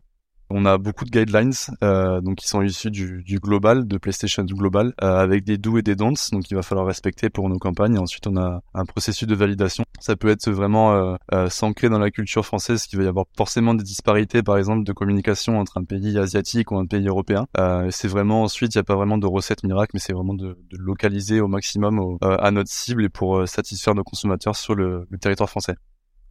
On 0.50 0.64
a 0.64 0.78
beaucoup 0.78 1.04
de 1.04 1.10
guidelines, 1.10 1.52
euh, 1.82 2.20
donc 2.20 2.36
qui 2.36 2.48
sont 2.48 2.62
issus 2.62 2.90
du, 2.90 3.22
du 3.22 3.38
global, 3.38 3.86
de 3.86 3.98
PlayStation 3.98 4.44
Global, 4.44 4.94
euh, 5.02 5.18
avec 5.18 5.44
des 5.44 5.58
do 5.58 5.78
et 5.78 5.82
des 5.82 5.94
don'ts, 5.94 6.30
donc 6.32 6.50
il 6.50 6.54
va 6.54 6.62
falloir 6.62 6.86
respecter 6.86 7.28
pour 7.28 7.48
nos 7.48 7.58
campagnes. 7.58 7.98
Ensuite, 7.98 8.26
on 8.26 8.36
a 8.36 8.62
un 8.74 8.84
processus 8.84 9.28
de 9.28 9.34
validation. 9.34 9.84
Ça 10.00 10.16
peut 10.16 10.28
être 10.28 10.50
vraiment 10.50 10.94
euh, 10.94 11.16
euh 11.32 11.48
s'ancrer 11.48 11.88
dans 11.88 11.98
la 11.98 12.10
culture 12.10 12.46
française, 12.46 12.86
qu'il 12.86 12.98
va 12.98 13.04
y 13.04 13.08
avoir 13.08 13.26
forcément 13.36 13.74
des 13.74 13.84
disparités, 13.84 14.42
par 14.42 14.56
exemple, 14.56 14.84
de 14.84 14.92
communication 14.92 15.58
entre 15.58 15.78
un 15.78 15.84
pays 15.84 16.18
asiatique 16.18 16.70
ou 16.70 16.78
un 16.78 16.86
pays 16.86 17.06
européen. 17.06 17.46
Euh, 17.58 17.88
c'est 17.90 18.08
vraiment 18.08 18.42
ensuite, 18.42 18.74
il 18.74 18.78
n'y 18.78 18.80
a 18.80 18.84
pas 18.84 18.96
vraiment 18.96 19.18
de 19.18 19.26
recette 19.26 19.64
miracle, 19.64 19.90
mais 19.94 20.00
c'est 20.00 20.12
vraiment 20.12 20.34
de, 20.34 20.58
de, 20.70 20.78
localiser 20.78 21.40
au 21.40 21.48
maximum 21.48 22.18
à 22.20 22.50
notre 22.50 22.70
cible 22.70 23.04
et 23.04 23.08
pour 23.08 23.46
satisfaire 23.48 23.94
nos 23.94 24.04
consommateurs 24.04 24.56
sur 24.56 24.74
le, 24.74 25.06
le 25.10 25.18
territoire 25.18 25.50
français. 25.50 25.74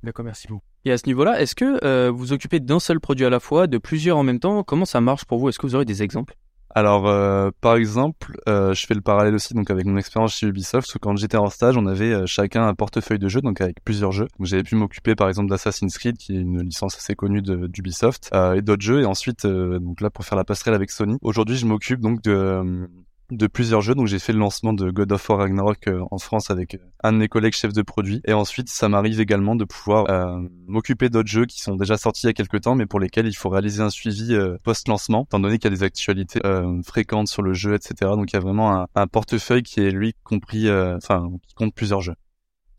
D'accord, 0.04 0.26
merci 0.26 0.48
beaucoup. 0.48 0.64
Et 0.88 0.92
à 0.92 0.98
ce 0.98 1.06
niveau-là, 1.06 1.42
est-ce 1.42 1.54
que 1.54 1.84
euh, 1.84 2.10
vous 2.10 2.32
occupez 2.32 2.62
d'un 2.62 2.80
seul 2.80 3.02
produit 3.02 3.26
à 3.26 3.30
la 3.30 3.42
fois, 3.42 3.68
de 3.68 3.78
plusieurs 3.78 4.16
en 4.16 4.24
même 4.24 4.40
temps? 4.40 4.64
Comment 4.64 4.86
ça 4.86 5.02
marche 5.02 5.26
pour 5.26 5.38
vous? 5.38 5.50
Est-ce 5.50 5.60
que 5.60 5.68
vous 5.68 5.76
aurez 5.76 5.84
des 5.84 6.02
exemples? 6.02 6.38
Alors, 6.74 7.10
euh, 7.10 7.50
par 7.60 7.76
exemple, 7.76 8.40
euh, 8.48 8.74
je 8.74 8.86
fais 8.86 8.94
le 8.94 9.02
parallèle 9.02 9.36
aussi 9.36 9.54
donc 9.54 9.70
avec 9.70 9.86
mon 9.86 9.98
expérience 9.98 10.34
chez 10.34 10.48
Ubisoft, 10.48 10.98
quand 11.02 11.18
j'étais 11.18 11.36
en 11.36 11.50
stage, 11.50 11.76
on 11.76 11.88
avait 11.88 12.26
chacun 12.26 12.66
un 12.66 12.74
portefeuille 12.74 13.20
de 13.20 13.28
jeux, 13.28 13.42
donc 13.42 13.60
avec 13.60 13.84
plusieurs 13.84 14.14
jeux. 14.14 14.30
J'avais 14.40 14.64
pu 14.64 14.76
m'occuper 14.76 15.14
par 15.14 15.28
exemple 15.28 15.50
d'Assassin's 15.50 15.98
Creed, 15.98 16.16
qui 16.16 16.38
est 16.38 16.40
une 16.40 16.62
licence 16.62 16.96
assez 16.96 17.16
connue 17.16 17.42
d'Ubisoft, 17.42 18.32
et 18.56 18.62
d'autres 18.62 18.84
jeux. 18.84 19.02
Et 19.02 19.06
ensuite, 19.06 19.46
donc 19.46 20.00
là 20.00 20.10
pour 20.10 20.24
faire 20.24 20.38
la 20.38 20.46
passerelle 20.46 20.74
avec 20.74 20.90
Sony. 20.90 21.18
Aujourd'hui, 21.22 21.58
je 21.58 21.66
m'occupe 21.66 22.00
donc 22.00 22.22
de 22.22 22.88
de 23.32 23.48
plusieurs 23.48 23.82
jeux. 23.82 23.96
Donc 23.96 24.08
j'ai 24.08 24.20
fait 24.20 24.34
le 24.34 24.40
lancement 24.40 24.74
de 24.74 24.90
God 24.92 25.12
of 25.12 25.30
War 25.30 25.40
Ragnarok 25.40 25.88
euh, 25.88 26.04
en 26.12 26.18
France 26.18 26.50
avec 26.50 26.76
euh, 26.76 26.80
un 27.04 27.14
de 27.14 27.18
mes 27.18 27.28
collègues 27.28 27.54
chefs 27.54 27.74
de 27.74 27.82
produit. 27.82 28.22
Et 28.26 28.34
ensuite, 28.34 28.70
ça 28.70 28.90
m'arrive 28.90 29.20
également 29.20 29.56
de 29.56 29.66
pouvoir 29.66 30.10
euh, 30.10 30.40
m'occuper 30.68 31.10
d'autres 31.10 31.30
jeux 31.30 31.46
qui 31.46 31.62
sont 31.62 31.76
déjà 31.76 31.98
sortis 31.98 32.26
il 32.26 32.28
y 32.28 32.30
a 32.30 32.34
quelques 32.34 32.62
temps, 32.62 32.76
mais 32.76 32.86
pour 32.86 33.00
lesquels 33.00 33.28
il 33.28 33.34
faut 33.34 33.50
réaliser 33.50 33.82
un 33.82 33.90
suivi 33.90 34.38
post-lancement, 34.64 35.26
étant 35.26 35.40
donné 35.40 35.58
qu'il 35.58 35.72
y 35.72 35.74
a 35.74 35.78
des 35.78 35.84
actualités 35.84 36.42
fréquentes 36.84 37.28
sur 37.28 37.42
le 37.42 37.54
jeu, 37.54 37.74
etc. 37.74 38.12
Donc 38.12 38.32
il 38.32 38.34
y 38.34 38.38
a 38.38 38.40
vraiment 38.40 38.74
un, 38.74 38.88
un 38.96 39.08
portefeuille 39.08 39.64
qui 39.64 39.82
est 39.82 39.92
lui 39.92 40.16
compris, 40.24 40.70
enfin 40.72 41.30
qui 41.48 41.54
compte 41.56 41.74
plusieurs 41.74 42.02
jeux. 42.02 42.16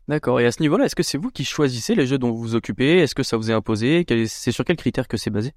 D'accord. 0.07 0.39
Et 0.39 0.45
à 0.45 0.51
ce 0.51 0.61
niveau-là, 0.61 0.85
est-ce 0.85 0.95
que 0.95 1.03
c'est 1.03 1.17
vous 1.17 1.29
qui 1.29 1.45
choisissez 1.45 1.95
les 1.95 2.07
jeux 2.07 2.17
dont 2.17 2.31
vous 2.31 2.39
vous 2.39 2.55
occupez? 2.55 2.97
Est-ce 2.97 3.15
que 3.15 3.23
ça 3.23 3.37
vous 3.37 3.51
est 3.51 3.53
imposé? 3.53 4.05
C'est 4.27 4.51
sur 4.51 4.65
quels 4.65 4.77
critères 4.77 5.07
que 5.07 5.17
c'est 5.17 5.29
basé? 5.29 5.53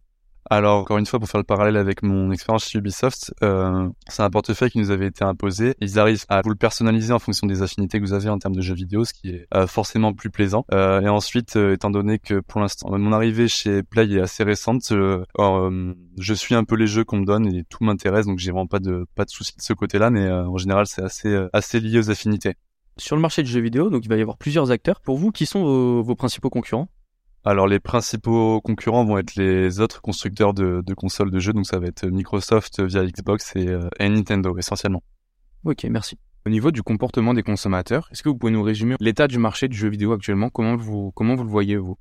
Alors 0.51 0.81
encore 0.81 0.99
une 0.99 1.07
fois, 1.07 1.19
pour 1.19 1.29
faire 1.29 1.41
le 1.41 1.45
parallèle 1.45 1.77
avec 1.77 2.03
mon 2.03 2.31
expérience 2.33 2.69
chez 2.69 2.79
Ubisoft, 2.79 3.33
euh, 3.43 3.89
c'est 4.09 4.23
un 4.23 4.31
portefeuille 4.31 4.71
qui 4.71 4.79
nous 4.79 4.91
avait 4.91 5.07
été 5.07 5.25
imposé. 5.25 5.75
Ils 5.81 5.99
arrivent 5.99 6.25
à 6.29 6.43
vous 6.43 6.51
le 6.51 6.57
personnaliser 6.57 7.13
en 7.13 7.19
fonction 7.19 7.47
des 7.47 7.63
affinités 7.63 7.99
que 8.01 8.05
vous 8.05 8.13
avez 8.13 8.29
en 8.29 8.39
termes 8.39 8.57
de 8.57 8.61
jeux 8.61 8.75
vidéo, 8.75 9.05
ce 9.05 9.13
qui 9.15 9.31
est 9.31 9.47
euh, 9.55 9.67
forcément 9.67 10.13
plus 10.13 10.31
plaisant. 10.31 10.65
Euh, 10.73 11.01
et 11.01 11.09
ensuite, 11.09 11.57
euh, 11.57 11.75
étant 11.75 11.91
donné 11.91 12.19
que 12.19 12.41
pour 12.41 12.61
l'instant 12.61 12.91
mon 12.99 13.13
arrivée 13.13 13.49
chez 13.49 13.83
Play 13.83 14.11
est 14.13 14.21
assez 14.21 14.43
récente, 14.43 14.91
euh, 14.93 15.25
je 16.19 16.35
suis 16.35 16.55
un 16.55 16.65
peu 16.65 16.75
les 16.75 16.87
jeux 16.87 17.05
qu'on 17.05 17.19
me 17.19 17.27
donne 17.27 17.47
et 17.47 17.65
tout 17.65 17.85
m'intéresse, 17.85 18.27
donc 18.27 18.39
j'ai 18.39 18.51
vraiment 18.51 18.67
pas 18.67 18.81
de 18.81 19.07
pas 19.15 19.25
de 19.25 19.31
soucis 19.31 19.57
de 19.57 19.63
ce 19.63 19.73
côté-là. 19.73 20.11
Mais 20.11 20.31
en 20.31 20.57
général, 20.57 20.87
c'est 20.87 21.03
assez 21.03 21.47
assez 21.53 21.81
lié 21.81 21.99
aux 21.99 22.11
affinités. 22.11 22.55
Sur 22.99 23.17
le 23.17 23.23
marché 23.23 23.43
du 23.43 23.51
jeu 23.51 23.61
vidéo, 23.61 23.91
donc 23.91 24.05
il 24.05 24.09
va 24.09 24.17
y 24.17 24.21
avoir 24.21 24.37
plusieurs 24.37 24.71
acteurs. 24.71 25.01
Pour 25.01 25.17
vous, 25.17 25.31
qui 25.31 25.47
sont 25.47 26.03
vos 26.03 26.15
principaux 26.15 26.51
concurrents? 26.51 26.89
Alors 27.45 27.67
les 27.67 27.81
principaux 27.81 28.61
concurrents 28.61 29.05
vont 29.05 29.19
être 29.19 29.35
les 29.37 29.81
autres 29.81 30.01
constructeurs 30.01 30.55
de, 30.55 30.83
consoles 30.95 31.31
de 31.31 31.39
jeux, 31.39 31.53
donc 31.53 31.67
ça 31.67 31.79
va 31.79 31.87
être 31.87 32.07
Microsoft 32.07 32.81
via 32.81 33.05
Xbox 33.05 33.57
et, 33.57 33.69
euh, 33.69 33.89
et 33.99 34.09
Nintendo 34.09 34.57
essentiellement. 34.59 35.03
Ok, 35.65 35.85
merci. 35.85 36.19
Au 36.45 36.51
niveau 36.51 36.73
du 36.73 36.83
comportement 36.83 37.35
des 37.35 37.43
consommateurs, 37.43 38.09
est-ce 38.11 38.23
que 38.23 38.29
vous 38.29 38.37
pouvez 38.37 38.53
nous 38.53 38.63
résumer 38.63 38.97
l'état 38.99 39.29
du 39.29 39.39
marché 39.39 39.69
du 39.69 39.77
jeu 39.77 39.89
vidéo 39.89 40.13
actuellement? 40.13 40.51
Comment 40.51 40.77
vous 40.77 41.13
comment 41.13 41.37
vous 41.37 41.45
le 41.45 41.51
voyez 41.51 41.77
vous? 41.77 41.97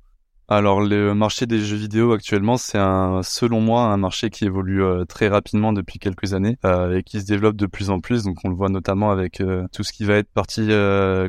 Alors 0.48 0.80
le 0.80 1.14
marché 1.14 1.46
des 1.46 1.60
jeux 1.60 1.76
vidéo 1.76 2.12
actuellement, 2.12 2.56
c'est 2.56 2.78
un, 2.78 3.22
selon 3.22 3.60
moi, 3.60 3.84
un 3.84 3.96
marché 3.96 4.28
qui 4.28 4.44
évolue 4.44 4.82
euh, 4.82 5.04
très 5.04 5.28
rapidement 5.28 5.72
depuis 5.72 5.98
quelques 5.98 6.34
années 6.34 6.58
euh, 6.64 6.98
et 6.98 7.02
qui 7.02 7.20
se 7.20 7.26
développe 7.26 7.56
de 7.56 7.66
plus 7.66 7.90
en 7.90 8.00
plus. 8.00 8.24
Donc 8.24 8.38
on 8.44 8.48
le 8.48 8.54
voit 8.54 8.68
notamment 8.68 9.10
avec 9.10 9.40
euh, 9.40 9.66
tout 9.72 9.84
ce 9.84 9.92
qui 9.92 10.04
va 10.04 10.16
être 10.16 10.28
partie 10.28 10.68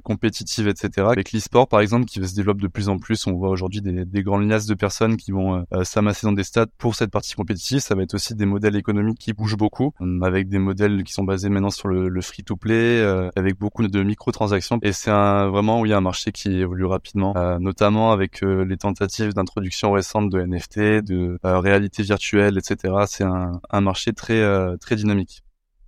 compétitive, 0.03 0.67
etc. 0.67 1.07
Avec 1.09 1.31
l'e-sport 1.31 1.67
par 1.67 1.79
exemple, 1.79 2.05
qui 2.05 2.25
se 2.27 2.35
développe 2.35 2.61
de 2.61 2.67
plus 2.67 2.89
en 2.89 2.97
plus. 2.97 3.27
On 3.27 3.33
voit 3.33 3.49
aujourd'hui 3.49 3.81
des, 3.81 4.05
des, 4.05 4.23
grandes 4.23 4.49
liasses 4.49 4.65
de 4.65 4.73
personnes 4.73 5.17
qui 5.17 5.31
vont 5.31 5.65
s'amasser 5.83 6.25
dans 6.25 6.33
des 6.33 6.43
stades 6.43 6.69
pour 6.77 6.95
cette 6.95 7.11
partie 7.11 7.35
compétitive. 7.35 7.79
Ça 7.79 7.95
va 7.95 8.03
être 8.03 8.13
aussi 8.13 8.35
des 8.35 8.45
modèles 8.45 8.75
économiques 8.75 9.19
qui 9.19 9.33
bougent 9.33 9.57
beaucoup, 9.57 9.93
avec 10.21 10.49
des 10.49 10.59
modèles 10.59 11.03
qui 11.03 11.13
sont 11.13 11.23
basés 11.23 11.49
maintenant 11.49 11.69
sur 11.69 11.87
le, 11.87 12.09
le 12.09 12.21
free-to-play, 12.21 13.01
avec 13.35 13.57
beaucoup 13.57 13.87
de 13.87 14.03
microtransactions. 14.03 14.79
Et 14.81 14.91
c'est 14.91 15.11
un, 15.11 15.49
vraiment 15.49 15.79
oui 15.79 15.93
un 15.93 16.01
marché 16.01 16.31
qui 16.31 16.59
évolue 16.59 16.85
rapidement, 16.85 17.33
notamment 17.59 18.11
avec 18.11 18.41
les 18.41 18.77
tentatives 18.77 19.02
d'introduction 19.33 19.91
récente 19.91 20.29
de 20.29 20.41
NFT, 20.41 20.79
de 21.03 21.37
euh, 21.45 21.59
réalité 21.59 22.03
virtuelle, 22.03 22.57
etc. 22.57 22.93
C'est 23.07 23.23
un, 23.23 23.61
un, 23.69 23.81
marché 23.81 24.13
très 24.13 24.41
euh, 24.41 24.77
très 24.77 24.95
dynamique. 24.95 25.43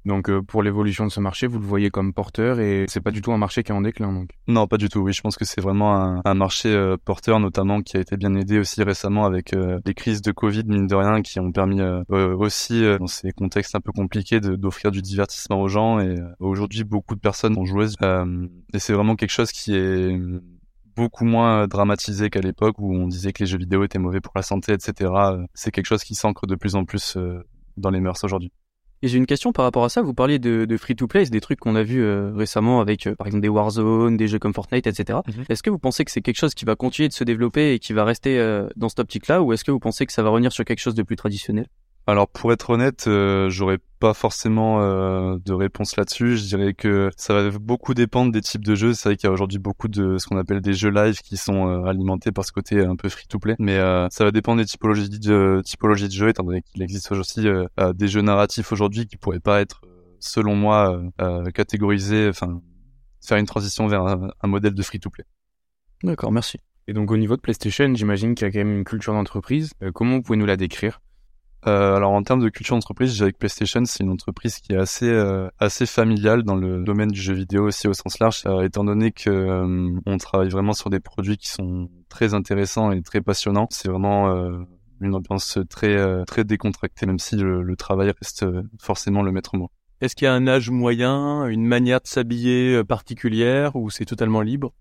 Donc 0.06 0.30
euh, 0.30 0.44
pour 0.44 0.62
l'évolution 0.62 1.06
de 1.06 1.10
ce 1.10 1.20
marché, 1.20 1.48
vous 1.48 1.58
le 1.58 1.66
voyez 1.66 1.90
comme 1.90 2.14
porteur 2.14 2.60
et 2.60 2.86
c'est 2.88 3.02
pas 3.02 3.10
du 3.10 3.24
tout 3.24 3.32
un 3.32 3.40
marché 3.40 3.64
qui 3.64 3.72
est 3.72 3.76
en 3.76 3.82
déclin 3.82 4.14
donc. 4.14 4.30
Non, 4.48 4.68
pas 4.68 4.78
du 4.78 4.88
tout. 4.88 5.00
Oui, 5.00 5.14
je 5.14 5.22
pense 5.22 5.36
que 5.36 5.46
c'est 5.46 5.62
vraiment 5.62 5.96
un, 5.96 6.22
un 6.24 6.34
marché 6.36 6.96
porteur 7.04 7.40
notamment 7.40 7.82
qui 7.82 7.98
a 7.98 8.02
été 8.02 8.16
bien 8.16 8.36
aidé 8.36 8.60
aussi 8.60 8.84
récemment 8.84 9.26
avec 9.26 9.56
les 9.56 9.94
crises 9.96 10.22
de 10.22 10.32
Covid 10.32 10.64
mine 10.68 10.86
de 10.86 10.94
rien 10.94 11.24
qui 11.24 11.40
ont 11.40 11.52
permis 11.52 11.82
aussi 12.10 12.84
dans 13.00 13.08
ces 13.08 13.32
contextes 13.32 13.74
un 13.74 13.82
peu 13.82 13.92
compliqués 13.92 14.40
d'offrir 14.40 14.92
du 14.92 15.02
divertissement 15.02 15.60
aux 15.60 15.70
gens 15.70 16.00
et 16.00 16.18
aujourd'hui 16.40 16.84
beaucoup 16.84 17.16
de 17.16 17.20
personnes 17.20 17.58
ont 17.58 17.66
joué 17.66 17.88
et 18.74 18.80
c'est 18.80 18.94
vraiment 18.94 19.16
quelque 19.16 19.32
chose 19.32 19.52
qui 19.52 19.74
est 19.74 20.16
beaucoup 20.96 21.26
moins 21.26 21.64
euh, 21.64 21.68
dramatisé 21.68 22.30
qu'à 22.30 22.42
l'époque 22.42 22.76
où 22.80 22.94
on 22.94 23.08
disait 23.08 23.34
que 23.34 23.44
les 23.44 23.48
jeux 23.48 23.58
vidéo 23.58 23.84
étaient 23.84 24.00
mauvais 24.00 24.22
pour 24.22 24.34
la 24.36 24.42
santé, 24.42 24.74
etc. 24.74 25.12
Euh, 25.14 25.46
c'est 25.54 25.72
quelque 25.72 25.86
chose 25.86 26.04
qui 26.04 26.16
s'ancre 26.16 26.48
de 26.48 26.56
plus 26.56 26.76
en 26.76 26.86
plus 26.86 27.18
euh, 27.18 27.44
dans 27.78 27.90
les 27.90 28.00
mœurs 28.00 28.24
aujourd'hui. 28.24 28.52
Et 29.02 29.08
j'ai 29.08 29.18
une 29.18 29.26
question 29.26 29.52
par 29.52 29.66
rapport 29.66 29.84
à 29.84 29.90
ça. 29.90 30.02
Vous 30.02 30.14
parliez 30.14 30.40
de, 30.40 30.66
de 30.66 30.78
free-to-play, 30.78 31.26
c'est 31.26 31.32
des 31.32 31.42
trucs 31.42 31.60
qu'on 31.60 31.76
a 31.76 31.84
vus 31.84 32.04
récemment 32.34 32.80
avec, 32.80 33.08
par 33.18 33.28
exemple, 33.28 33.42
des 33.42 33.50
Warzone, 33.50 34.18
des 34.18 34.28
jeux 34.28 34.40
comme 34.40 34.54
Fortnite, 34.54 34.88
etc. 34.88 35.20
Mhm. 35.28 35.44
Est-ce 35.50 35.62
que 35.62 35.70
vous 35.70 35.78
pensez 35.78 36.06
que 36.06 36.12
c'est 36.12 36.22
quelque 36.22 36.40
chose 36.40 36.56
qui 36.56 36.66
va 36.66 36.76
continuer 36.76 37.10
de 37.10 37.14
se 37.14 37.24
développer 37.24 37.74
et 37.74 37.80
qui 37.80 37.94
va 37.94 38.04
rester 38.04 38.40
dans 38.78 38.90
cette 38.90 39.02
optique-là, 39.02 39.44
ou 39.44 39.54
est-ce 39.54 39.64
que 39.64 39.70
vous 39.70 39.80
pensez 39.80 40.08
que 40.08 40.14
ça 40.14 40.24
va 40.24 40.30
revenir 40.30 40.52
sur 40.52 40.66
quelque 40.66 40.80
chose 40.80 40.96
de 40.96 41.04
plus 41.04 41.18
traditionnel? 41.18 41.68
Alors 42.08 42.28
pour 42.28 42.54
être 42.54 42.70
honnête, 42.70 43.06
euh, 43.08 43.50
j'aurais 43.50 43.80
pas 44.00 44.14
forcément 44.14 44.80
euh, 44.82 45.38
de 45.44 45.54
réponse 45.54 45.98
là-dessus. 45.98 46.38
Je 46.38 46.46
dirais 46.46 46.74
que 46.76 47.10
ça 47.18 47.34
va 47.34 47.50
beaucoup 47.58 47.96
dépendre 47.96 48.32
des 48.32 48.42
types 48.42 48.64
de 48.64 48.76
jeux. 48.76 48.94
C'est 48.94 49.10
vrai 49.10 49.16
qu'il 49.18 49.28
y 49.28 49.30
a 49.30 49.34
aujourd'hui 49.34 49.58
beaucoup 49.58 49.88
de 49.88 50.20
ce 50.20 50.28
qu'on 50.28 50.38
appelle 50.38 50.62
des 50.62 50.74
jeux 50.74 50.92
live 50.92 51.20
qui 51.22 51.36
sont 51.36 51.68
euh, 51.68 51.86
alimentés 51.86 52.32
par 52.32 52.46
ce 52.46 52.52
côté 52.52 52.80
un 52.80 52.96
peu 52.96 53.10
free-to-play, 53.10 53.56
mais 53.58 53.78
ça 54.12 54.24
va 54.24 54.32
dépendre 54.32 54.62
des 54.62 54.66
typologies 54.66 55.10
de 55.10 55.62
typologies 55.66 56.08
de 56.08 56.14
jeux, 56.14 56.30
étant 56.30 56.44
donné 56.44 56.62
qu'il 56.62 56.84
existe 56.84 57.12
aussi 57.12 57.48
des 57.96 58.08
jeux 58.08 58.22
narratifs 58.22 58.72
aujourd'hui 58.72 59.08
qui 59.08 59.18
pourraient 59.18 59.40
pas 59.40 59.62
être, 59.62 59.82
selon 60.20 60.56
moi, 60.56 61.02
catégorisés, 61.54 62.30
enfin 62.30 62.62
faire 63.26 63.38
une 63.38 63.46
transition 63.46 63.88
vers 63.88 64.06
un, 64.06 64.30
un 64.42 64.48
modèle 64.48 64.76
de 64.76 64.84
free-to-play. 64.84 65.26
D'accord, 66.04 66.32
merci. 66.32 66.60
Et 66.88 66.94
donc 66.94 67.10
au 67.10 67.18
niveau 67.18 67.36
de 67.36 67.42
PlayStation, 67.42 67.94
j'imagine 67.96 68.36
qu'il 68.36 68.46
y 68.46 68.50
a 68.50 68.52
quand 68.52 68.60
même 68.60 68.78
une 68.78 68.84
culture 68.84 69.14
d'entreprise. 69.14 69.74
comment 69.94 70.18
vous 70.18 70.22
pouvez 70.22 70.38
nous 70.38 70.46
la 70.46 70.58
décrire? 70.58 71.00
Euh, 71.68 71.96
alors 71.96 72.12
en 72.12 72.24
termes 72.24 72.42
de 72.42 72.50
culture 72.50 72.76
d'entreprise, 72.76 73.20
que 73.20 73.38
PlayStation 73.38 73.84
c'est 73.86 74.04
une 74.04 74.12
entreprise 74.12 74.60
qui 74.60 74.74
est 74.74 74.78
assez 74.78 75.10
euh, 75.10 75.50
assez 75.60 75.86
familiale 75.86 76.44
dans 76.44 76.56
le 76.56 76.84
domaine 76.84 77.10
du 77.10 77.20
jeu 77.20 77.34
vidéo 77.34 77.66
aussi 77.66 77.88
au 77.88 77.94
sens 77.94 78.20
large, 78.20 78.44
euh, 78.46 78.62
étant 78.64 78.84
donné 78.84 79.12
que 79.12 79.30
euh, 79.30 80.00
on 80.06 80.18
travaille 80.18 80.50
vraiment 80.50 80.74
sur 80.74 80.90
des 80.90 81.00
produits 81.00 81.38
qui 81.38 81.48
sont 81.48 81.90
très 82.10 82.34
intéressants 82.34 82.92
et 82.92 83.02
très 83.02 83.22
passionnants. 83.22 83.68
C'est 83.72 83.90
vraiment 83.90 84.30
une 85.02 85.16
ambiance 85.16 85.60
très 85.70 86.24
très 86.26 86.44
décontractée, 86.44 87.06
même 87.06 87.20
si 87.20 87.36
le, 87.36 87.62
le 87.62 87.76
travail 87.76 88.12
reste 88.22 88.46
forcément 88.80 89.22
le 89.22 89.32
maître 89.32 89.58
mot. 89.58 89.70
Est-ce 90.02 90.16
qu'il 90.16 90.26
y 90.26 90.28
a 90.30 90.34
un 90.34 90.48
âge 90.48 90.70
moyen, 90.70 91.48
une 91.48 91.66
manière 91.66 92.02
de 92.02 92.08
s'habiller 92.08 92.84
particulière 92.84 93.76
ou 93.76 93.90
c'est 93.90 94.06
totalement 94.06 94.42
libre? 94.42 94.74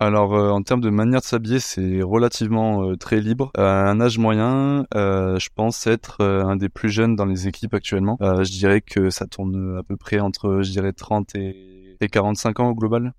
Alors 0.00 0.34
euh, 0.34 0.50
en 0.50 0.62
termes 0.62 0.80
de 0.80 0.88
manière 0.88 1.20
de 1.20 1.26
s'habiller, 1.26 1.60
c'est 1.60 2.00
relativement 2.02 2.88
euh, 2.88 2.96
très 2.96 3.20
libre. 3.20 3.50
À 3.54 3.90
un 3.90 4.00
âge 4.00 4.16
moyen, 4.16 4.86
euh, 4.94 5.38
je 5.38 5.50
pense 5.54 5.86
être 5.86 6.24
un 6.24 6.56
des 6.56 6.70
plus 6.70 6.88
jeunes 6.88 7.16
dans 7.16 7.26
les 7.26 7.46
équipes 7.46 7.74
actuellement. 7.74 8.16
je 8.20 8.50
dirais 8.50 8.80
que 8.80 9.10
ça 9.10 9.26
tourne 9.26 9.76
à 9.78 9.82
peu 9.82 9.98
près 9.98 10.18
entre, 10.18 10.62
je 10.62 10.70
dirais, 10.70 10.94
30 10.94 11.34
et, 11.36 11.98
45 12.10 12.60
ans 12.60 12.70
au 12.70 12.74
global. 12.74 13.12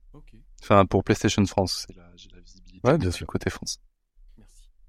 Enfin 0.63 0.85
pour 0.85 1.03
PlayStation 1.03 1.45
France, 1.45 1.85
c'est 1.87 1.95
la, 1.95 2.03
la 2.03 2.41
visibilité 2.41 2.87
ouais, 2.87 2.97
bien 2.97 3.11
sûr. 3.11 3.27
côté 3.27 3.51
France. 3.51 3.79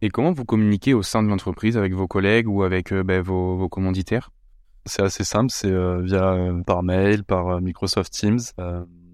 Et 0.00 0.08
comment 0.08 0.32
vous 0.32 0.46
communiquez 0.46 0.94
au 0.94 1.02
sein 1.02 1.22
de 1.22 1.28
l'entreprise 1.28 1.76
avec 1.76 1.92
vos 1.92 2.08
collègues 2.08 2.49
ou 2.49 2.62
avec 2.62 2.92
ben, 2.92 3.20
vos, 3.20 3.56
vos 3.56 3.68
commanditaires? 3.68 4.30
C'est 4.87 5.02
assez 5.02 5.25
simple, 5.25 5.50
c'est 5.50 5.70
via 6.02 6.37
par 6.66 6.82
mail, 6.82 7.22
par 7.22 7.61
Microsoft 7.61 8.12
Teams 8.12 8.40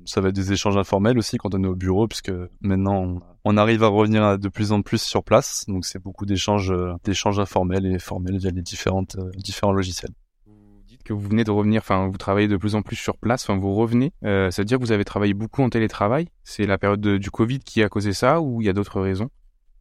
ça 0.09 0.21
va 0.21 0.29
être 0.29 0.35
des 0.35 0.53
échanges 0.53 0.77
informels 0.77 1.19
aussi 1.19 1.37
quand 1.37 1.55
on 1.55 1.63
est 1.63 1.69
au 1.69 1.75
bureau, 1.75 2.09
puisque 2.09 2.33
maintenant 2.61 3.21
on, 3.45 3.57
arrive 3.57 3.83
à 3.83 3.89
revenir 3.89 4.39
de 4.39 4.49
plus 4.49 4.73
en 4.73 4.83
plus 4.83 5.01
sur 5.01 5.23
place. 5.23 5.65
Donc 5.69 5.85
c'est 5.85 5.99
beaucoup 5.99 6.27
d'échanges, 6.27 6.71
euh, 6.71 6.95
d'échanges 7.05 7.39
informels 7.39 7.87
et 7.87 7.99
formels 7.99 8.39
via 8.39 8.51
les 8.51 8.63
différentes, 8.63 9.17
euh, 9.17 9.31
différents 9.37 9.73
logiciels. 9.73 10.13
Vous 10.47 10.83
dites 10.87 11.03
que 11.03 11.13
vous 11.13 11.29
venez 11.29 11.45
de 11.45 11.51
revenir, 11.51 11.81
enfin 11.81 12.09
vous 12.09 12.17
travaillez 12.17 12.49
de 12.49 12.57
plus 12.57 12.75
en 12.75 12.83
plus 12.83 12.97
sur 12.97 13.17
place, 13.19 13.43
enfin 13.43 13.59
vous 13.59 13.75
revenez. 13.75 14.13
Euh, 14.25 14.51
ça 14.51 14.63
veut 14.63 14.67
dire 14.67 14.79
que 14.79 14.85
vous 14.85 14.93
avez 14.93 15.05
travaillé 15.05 15.35
beaucoup 15.35 15.63
en 15.63 15.69
télétravail. 15.69 16.29
C'est 16.45 16.67
la 16.67 16.79
période 16.79 17.01
du 17.01 17.31
Covid 17.31 17.59
qui 17.61 17.83
a 17.83 17.89
causé 17.89 18.13
ça 18.13 18.41
ou 18.41 18.63
il 18.63 18.67
y 18.67 18.71
a 18.71 18.73
d'autres 18.73 19.01
raisons? 19.01 19.29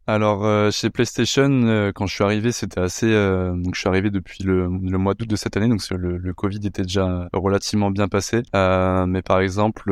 Alors 0.09 0.45
euh, 0.45 0.71
chez 0.71 0.89
PlayStation, 0.89 1.49
euh, 1.49 1.91
quand 1.93 2.07
je 2.07 2.15
suis 2.15 2.23
arrivé, 2.23 2.53
c'était 2.53 2.79
assez. 2.79 3.11
Euh, 3.11 3.51
donc 3.51 3.75
je 3.75 3.81
suis 3.81 3.89
arrivé 3.89 4.09
depuis 4.09 4.41
le, 4.41 4.67
le 4.67 4.97
mois 4.97 5.15
d'août 5.15 5.29
de 5.29 5.35
cette 5.35 5.57
année, 5.57 5.67
donc 5.67 5.81
le, 5.91 6.17
le, 6.17 6.33
Covid 6.33 6.65
était 6.65 6.83
déjà 6.83 7.27
relativement 7.33 7.91
bien 7.91 8.07
passé. 8.07 8.41
mais 8.53 9.21
par 9.21 9.41
exemple, 9.41 9.91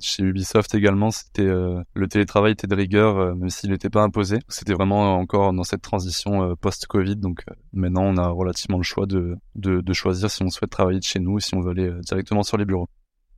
chez 0.00 0.22
Ubisoft 0.22 0.74
également, 0.74 1.10
c'était 1.10 1.44
le 1.46 2.08
télétravail 2.08 2.52
était 2.52 2.66
de 2.66 2.74
rigueur, 2.74 3.36
même 3.36 3.50
s'il 3.50 3.70
n'était 3.70 3.90
pas 3.90 4.02
imposé. 4.02 4.38
C'était 4.48 4.72
vraiment 4.72 5.16
encore 5.18 5.52
dans 5.52 5.64
cette 5.64 5.82
transition 5.82 6.56
post-Covid. 6.56 7.16
Donc 7.16 7.44
maintenant, 7.74 8.04
on 8.04 8.16
a 8.16 8.28
relativement 8.28 8.78
le 8.78 8.82
choix 8.82 9.04
de, 9.04 9.36
de, 9.56 9.82
de 9.82 9.92
choisir 9.92 10.30
si 10.30 10.42
on 10.42 10.48
souhaite 10.48 10.70
travailler 10.70 11.00
de 11.00 11.04
chez 11.04 11.20
nous 11.20 11.32
ou 11.32 11.40
si 11.40 11.54
on 11.54 11.60
veut 11.60 11.72
aller 11.72 11.92
directement 12.00 12.44
sur 12.44 12.56
les 12.56 12.64
bureaux. 12.64 12.88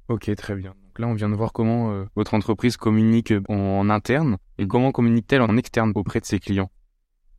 Ok, 0.08 0.32
très 0.36 0.54
bien. 0.54 0.72
Là, 0.98 1.08
on 1.08 1.14
vient 1.14 1.28
de 1.28 1.34
voir 1.34 1.52
comment 1.52 1.92
euh, 1.92 2.04
votre 2.16 2.34
entreprise 2.34 2.76
communique 2.76 3.32
euh, 3.32 3.42
en, 3.48 3.90
interne 3.90 4.38
et 4.58 4.66
comment 4.66 4.92
communique-t-elle 4.92 5.42
en 5.42 5.56
externe 5.56 5.92
auprès 5.94 6.20
de 6.20 6.24
ses 6.24 6.38
clients? 6.38 6.70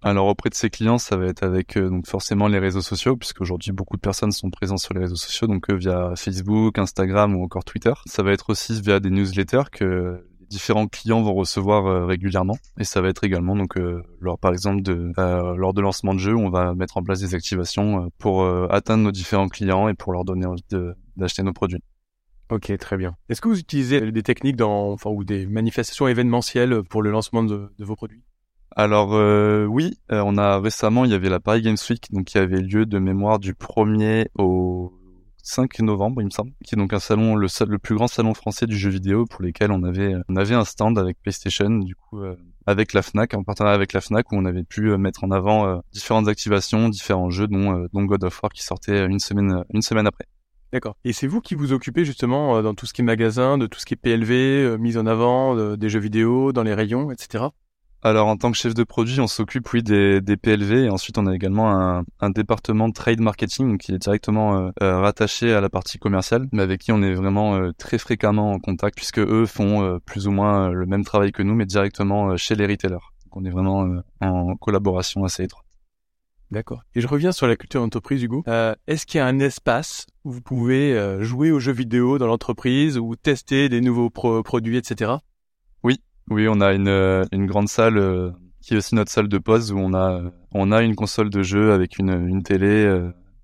Alors 0.04 0.28
auprès 0.28 0.50
de 0.50 0.54
ses 0.54 0.70
clients, 0.70 1.00
ça 1.00 1.18
va 1.18 1.26
être 1.26 1.42
avec 1.42 1.76
euh, 1.76 2.02
forcément 2.06 2.48
les 2.48 2.60
réseaux 2.60 2.82
sociaux, 2.82 3.18
puisque 3.18 3.42
aujourd'hui 3.42 3.72
beaucoup 3.72 3.96
de 3.96 4.02
personnes 4.02 4.32
sont 4.32 4.52
présentes 4.52 4.80
sur 4.80 4.94
les 4.94 5.00
réseaux 5.02 5.16
sociaux, 5.16 5.48
donc 5.48 5.72
via 5.72 6.14
Facebook, 6.16 6.78
Instagram 6.78 7.36
ou 7.36 7.44
encore 7.44 7.66
Twitter. 7.66 7.94
Ça 8.06 8.22
va 8.22 8.32
être 8.32 8.52
aussi 8.52 8.80
via 8.80 9.00
des 9.00 9.10
newsletters 9.10 9.72
que 9.72 10.24
différents 10.52 10.88
clients 10.88 11.24
vont 11.24 11.34
recevoir 11.34 12.08
régulièrement, 12.08 12.58
et 12.80 12.84
ça 12.84 13.02
va 13.02 13.10
être 13.10 13.24
également 13.24 13.56
lors 14.22 14.38
par 14.38 14.54
exemple 14.54 14.82
de 14.82 15.12
lors 15.18 15.74
de 15.74 15.82
lancement 15.82 16.14
de 16.14 16.20
jeu, 16.20 16.36
on 16.36 16.50
va 16.50 16.74
mettre 16.74 16.98
en 16.98 17.04
place 17.04 17.20
des 17.20 17.36
activations 17.36 18.10
pour 18.18 18.48
atteindre 18.72 19.04
nos 19.04 19.12
différents 19.12 19.50
clients 19.50 19.90
et 19.90 19.94
pour 19.94 20.14
leur 20.14 20.24
donner 20.24 20.46
envie 20.46 20.64
d'acheter 21.18 21.44
nos 21.44 21.54
produits. 21.54 21.82
Ok, 22.50 22.76
très 22.78 22.98
bien. 22.98 23.16
Est-ce 23.28 23.42
que 23.42 23.50
vous 23.50 23.60
utilisez 23.60 24.12
des 24.12 24.24
techniques 24.24 24.56
dans, 24.56 24.92
enfin, 24.94 25.10
ou 25.10 25.24
des 25.26 25.46
manifestations 25.46 26.08
événementielles 26.08 26.82
pour 26.84 27.02
le 27.02 27.12
lancement 27.12 27.44
de, 27.44 27.70
vos 27.80 27.96
produits? 27.96 28.24
Alors 28.76 29.16
euh, 29.16 29.66
oui, 29.66 29.98
euh, 30.12 30.22
on 30.26 30.38
a 30.38 30.60
récemment, 30.60 31.04
il 31.04 31.12
y 31.12 31.14
avait 31.14 31.30
la 31.30 31.40
Paris 31.40 31.62
Games 31.62 31.78
Week, 31.90 32.08
donc 32.12 32.26
qui 32.26 32.38
avait 32.38 32.62
lieu 32.62 32.86
de 32.86 33.00
mémoire 33.00 33.40
du 33.40 33.54
1er 33.54 34.28
au 34.38 34.94
5 35.42 35.80
novembre, 35.80 36.22
il 36.22 36.26
me 36.26 36.30
semble, 36.30 36.52
qui 36.64 36.76
est 36.76 36.78
donc 36.78 36.94
un 36.94 37.00
salon, 37.00 37.36
le, 37.36 37.48
le 37.68 37.80
plus 37.80 37.96
grand 37.96 38.08
salon 38.08 38.34
français 38.34 38.66
du 38.66 38.78
jeu 38.78 38.90
vidéo, 38.90 39.26
pour 39.26 39.42
lesquels 39.42 39.72
on 39.72 39.84
avait, 39.84 40.14
on 40.30 40.36
avait 40.36 40.56
un 40.56 40.66
stand 40.66 40.98
avec 41.00 41.20
PlayStation, 41.22 41.70
du 41.70 41.96
coup, 41.96 42.22
euh, 42.22 42.36
avec 42.66 42.94
la 42.94 43.02
Fnac, 43.02 43.34
en 43.34 43.44
partenariat 43.44 43.76
avec 43.76 43.94
la 43.94 44.02
Fnac, 44.02 44.32
où 44.32 44.36
on 44.36 44.46
avait 44.46 44.64
pu 44.64 44.96
mettre 44.98 45.24
en 45.24 45.32
avant 45.32 45.82
différentes 45.92 46.28
activations, 46.28 46.90
différents 46.90 47.30
jeux, 47.30 47.48
dont, 47.48 47.88
dont 47.94 48.04
God 48.04 48.26
of 48.26 48.44
War 48.44 48.52
qui 48.52 48.64
sortait 48.64 49.06
une 49.06 49.20
semaine, 49.20 49.64
une 49.74 49.82
semaine 49.82 50.06
après. 50.06 50.28
D'accord. 50.74 50.98
Et 51.06 51.14
c'est 51.14 51.28
vous 51.28 51.42
qui 51.42 51.56
vous 51.56 51.72
occupez 51.72 52.04
justement 52.04 52.58
euh, 52.58 52.62
dans 52.62 52.74
tout 52.74 52.86
ce 52.86 52.94
qui 52.94 53.02
est 53.02 53.06
magasin, 53.06 53.58
de 53.58 53.68
tout 53.68 53.80
ce 53.80 53.86
qui 53.86 53.94
est 53.94 53.98
PLV, 53.98 54.32
euh, 54.32 54.78
mise 54.78 54.98
en 54.98 55.06
avant, 55.06 55.56
des 55.76 55.90
jeux 55.90 56.00
vidéo, 56.00 56.52
dans 56.52 56.64
les 56.64 56.74
rayons, 56.74 57.12
etc. 57.12 57.46
Alors 58.04 58.28
en 58.28 58.38
tant 58.38 58.52
que 58.52 58.58
chef 58.58 58.74
de 58.74 58.84
produit, 58.84 59.20
on 59.20 59.28
s'occupe 59.28 59.74
oui 59.74 59.82
des, 59.82 60.22
des, 60.22 60.38
PLV 60.38 60.86
et 60.86 60.90
ensuite 60.90 61.18
on 61.18 61.26
a 61.26 61.34
également 61.34 61.72
un, 61.72 62.04
un 62.20 62.30
département 62.30 62.88
de 62.90 62.94
trade 62.94 63.20
marketing 63.20 63.80
qui 63.80 63.92
est 63.92 63.98
directement 63.98 64.72
euh, 64.82 65.00
rattaché 65.00 65.52
à 65.52 65.62
la 65.62 65.70
partie 65.70 65.98
commerciale, 65.98 66.48
mais 66.52 66.62
avec 66.62 66.82
qui 66.82 66.92
on 66.92 67.02
est 67.02 67.16
vraiment 67.16 67.72
très 67.78 67.98
fréquemment 67.98 68.52
en 68.52 68.60
contact 68.60 68.96
puisque 68.96 69.20
eux 69.20 69.48
font 69.48 70.00
plus 70.06 70.28
ou 70.28 70.32
moins 70.32 70.70
le 70.70 70.86
même 70.86 71.04
travail 71.04 71.32
que 71.32 71.42
nous, 71.42 71.56
mais 71.56 71.66
directement 71.66 72.38
chez 72.38 72.54
les 72.54 72.68
retailers. 72.68 72.94
Donc 72.94 73.38
on 73.38 73.46
est 73.46 73.50
vraiment 73.50 73.88
en 74.22 74.56
collaboration 74.56 75.24
assez 75.24 75.44
étroite. 75.44 75.67
D'accord. 76.52 76.82
Et 76.96 77.02
je 77.02 77.08
reviens 77.08 77.32
sur 77.32 77.48
la 77.48 77.56
culture 77.56 77.82
d'entreprise, 77.82 78.24
Hugo. 78.24 78.44
Euh, 78.48 78.74
Est-ce 78.88 79.06
qu'il 79.06 79.18
y 79.18 79.22
a 79.22 79.26
un 79.26 79.40
espace 79.40 80.06
où 80.24 80.32
vous 80.32 80.42
pouvez 80.42 80.94
euh, 80.94 81.22
jouer 81.22 81.52
aux 81.52 81.60
jeux 81.60 81.74
vidéo 81.74 82.18
dans 82.18 82.28
l'entreprise 82.28 82.98
ou 82.98 83.16
tester 83.16 83.68
des 83.70 83.82
nouveaux 83.82 84.10
produits, 84.10 84.78
etc. 84.78 85.12
Oui, 85.84 86.02
oui, 86.30 86.48
on 86.48 86.62
a 86.62 86.74
une, 86.74 86.88
euh, 86.88 87.26
une 87.32 87.48
grande 87.48 87.68
salle 87.68 87.98
euh, 87.98 88.32
qui 88.62 88.74
est 88.74 88.78
aussi 88.78 88.96
notre 88.96 89.12
salle 89.12 89.28
de 89.28 89.38
pause 89.38 89.72
où 89.74 89.78
on 89.78 89.94
a 89.94 90.32
on 90.54 90.72
a 90.72 90.82
une 90.84 90.96
console 90.96 91.30
de 91.30 91.44
jeu 91.44 91.74
avec 91.74 92.00
une, 92.00 92.28
une 92.28 92.44
télé 92.44 93.02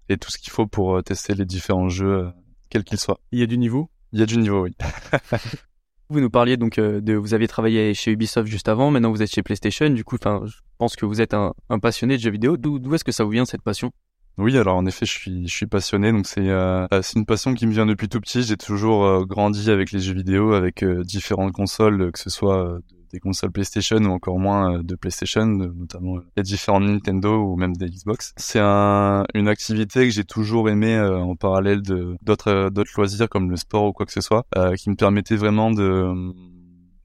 et 0.10 0.17
tout 0.17 0.31
ce 0.31 0.38
qu'il 0.38 0.51
faut 0.51 0.67
pour 0.67 1.03
tester 1.03 1.36
les 1.36 1.45
différents 1.45 1.89
jeux, 1.89 2.31
quels 2.69 2.83
qu'ils 2.83 3.00
soient. 3.00 3.19
Il 3.31 3.39
y 3.39 3.43
a 3.43 3.45
du 3.45 3.57
niveau? 3.57 3.89
Il 4.12 4.19
y 4.19 4.24
a 4.24 4.25
du 4.25 4.38
niveau, 4.38 4.63
oui. 4.63 4.75
Vous 6.13 6.22
nous 6.22 6.29
parliez 6.29 6.58
donc 6.58 6.77
euh, 6.77 7.01
de 7.01 7.15
vous 7.15 7.34
aviez 7.34 7.48
travaillé 7.48 7.96
chez 7.96 8.12
Ubisoft 8.12 8.48
juste 8.48 8.70
avant, 8.70 8.91
maintenant 8.91 9.10
vous 9.10 9.24
êtes 9.24 9.34
chez 9.34 9.41
PlayStation. 9.41 9.89
Du 9.89 10.03
coup, 10.03 10.17
enfin, 10.22 10.43
je 10.46 10.58
pense 10.77 10.96
que 10.96 11.08
vous 11.08 11.22
êtes 11.22 11.34
un, 11.34 11.53
passionné 11.82 12.17
de 12.17 12.22
jeux 12.22 12.29
vidéo. 12.29 12.55
D'où 12.55 12.93
est-ce 12.93 13.03
que 13.03 13.12
ça 13.12 13.24
vous 13.24 13.32
vient 13.32 13.46
cette 13.46 13.63
passion? 13.63 13.91
Oui, 14.38 14.55
alors 14.55 14.75
en 14.75 14.86
effet, 14.86 15.08
je 15.08 15.12
suis, 15.12 15.48
je 15.48 15.51
suis 15.51 15.65
passionné. 15.65 16.12
Donc 16.12 16.27
c'est, 16.27 16.48
euh, 16.48 16.86
c'est 17.01 17.17
une 17.17 17.25
passion 17.25 17.55
qui 17.55 17.65
me 17.65 17.72
vient 17.72 17.88
depuis 17.88 18.10
tout 18.10 18.22
petit. 18.22 18.43
J'ai 18.43 18.58
toujours 18.58 19.05
euh, 19.05 19.25
grandi 19.25 19.72
avec 19.72 19.91
les 19.91 20.00
jeux 20.00 20.13
vidéo, 20.13 20.53
avec 20.53 20.86
différentes 20.86 21.51
consoles, 21.51 22.12
que 22.12 22.20
ce 22.20 22.29
soit 22.29 22.77
des 23.13 23.20
consoles 23.20 23.51
PlayStation 23.51 23.98
ou 23.98 24.12
encore 24.12 24.39
moins 24.39 24.74
euh, 24.74 24.84
de 24.84 24.96
PlayStation, 24.96 25.46
notamment 25.46 26.17
euh, 26.17 26.25
les 26.36 26.43
différents 26.43 26.82
Nintendo 26.82 27.38
ou 27.38 27.55
même 27.55 27.75
des 27.75 27.86
Xbox. 27.86 28.34
C'est 28.38 28.60
un, 28.60 29.24
une 29.36 29.48
activité 29.48 30.05
que 30.05 30.10
j'ai 30.10 30.24
toujours 30.24 30.67
aimé 30.67 30.96
euh, 30.96 31.20
en 31.20 31.36
parallèle 31.36 31.82
de 31.84 32.17
d'autres 32.24 32.70
d'autres 32.70 32.91
loisirs 32.98 33.29
comme 33.29 33.50
le 33.51 33.55
sport 33.55 33.86
ou 33.86 33.93
quoi 33.93 34.05
que 34.05 34.12
ce 34.12 34.22
soit, 34.22 34.46
qui 34.77 34.89
me 34.89 34.96
permettait 34.96 35.36
vraiment 35.36 35.72
de 35.72 36.12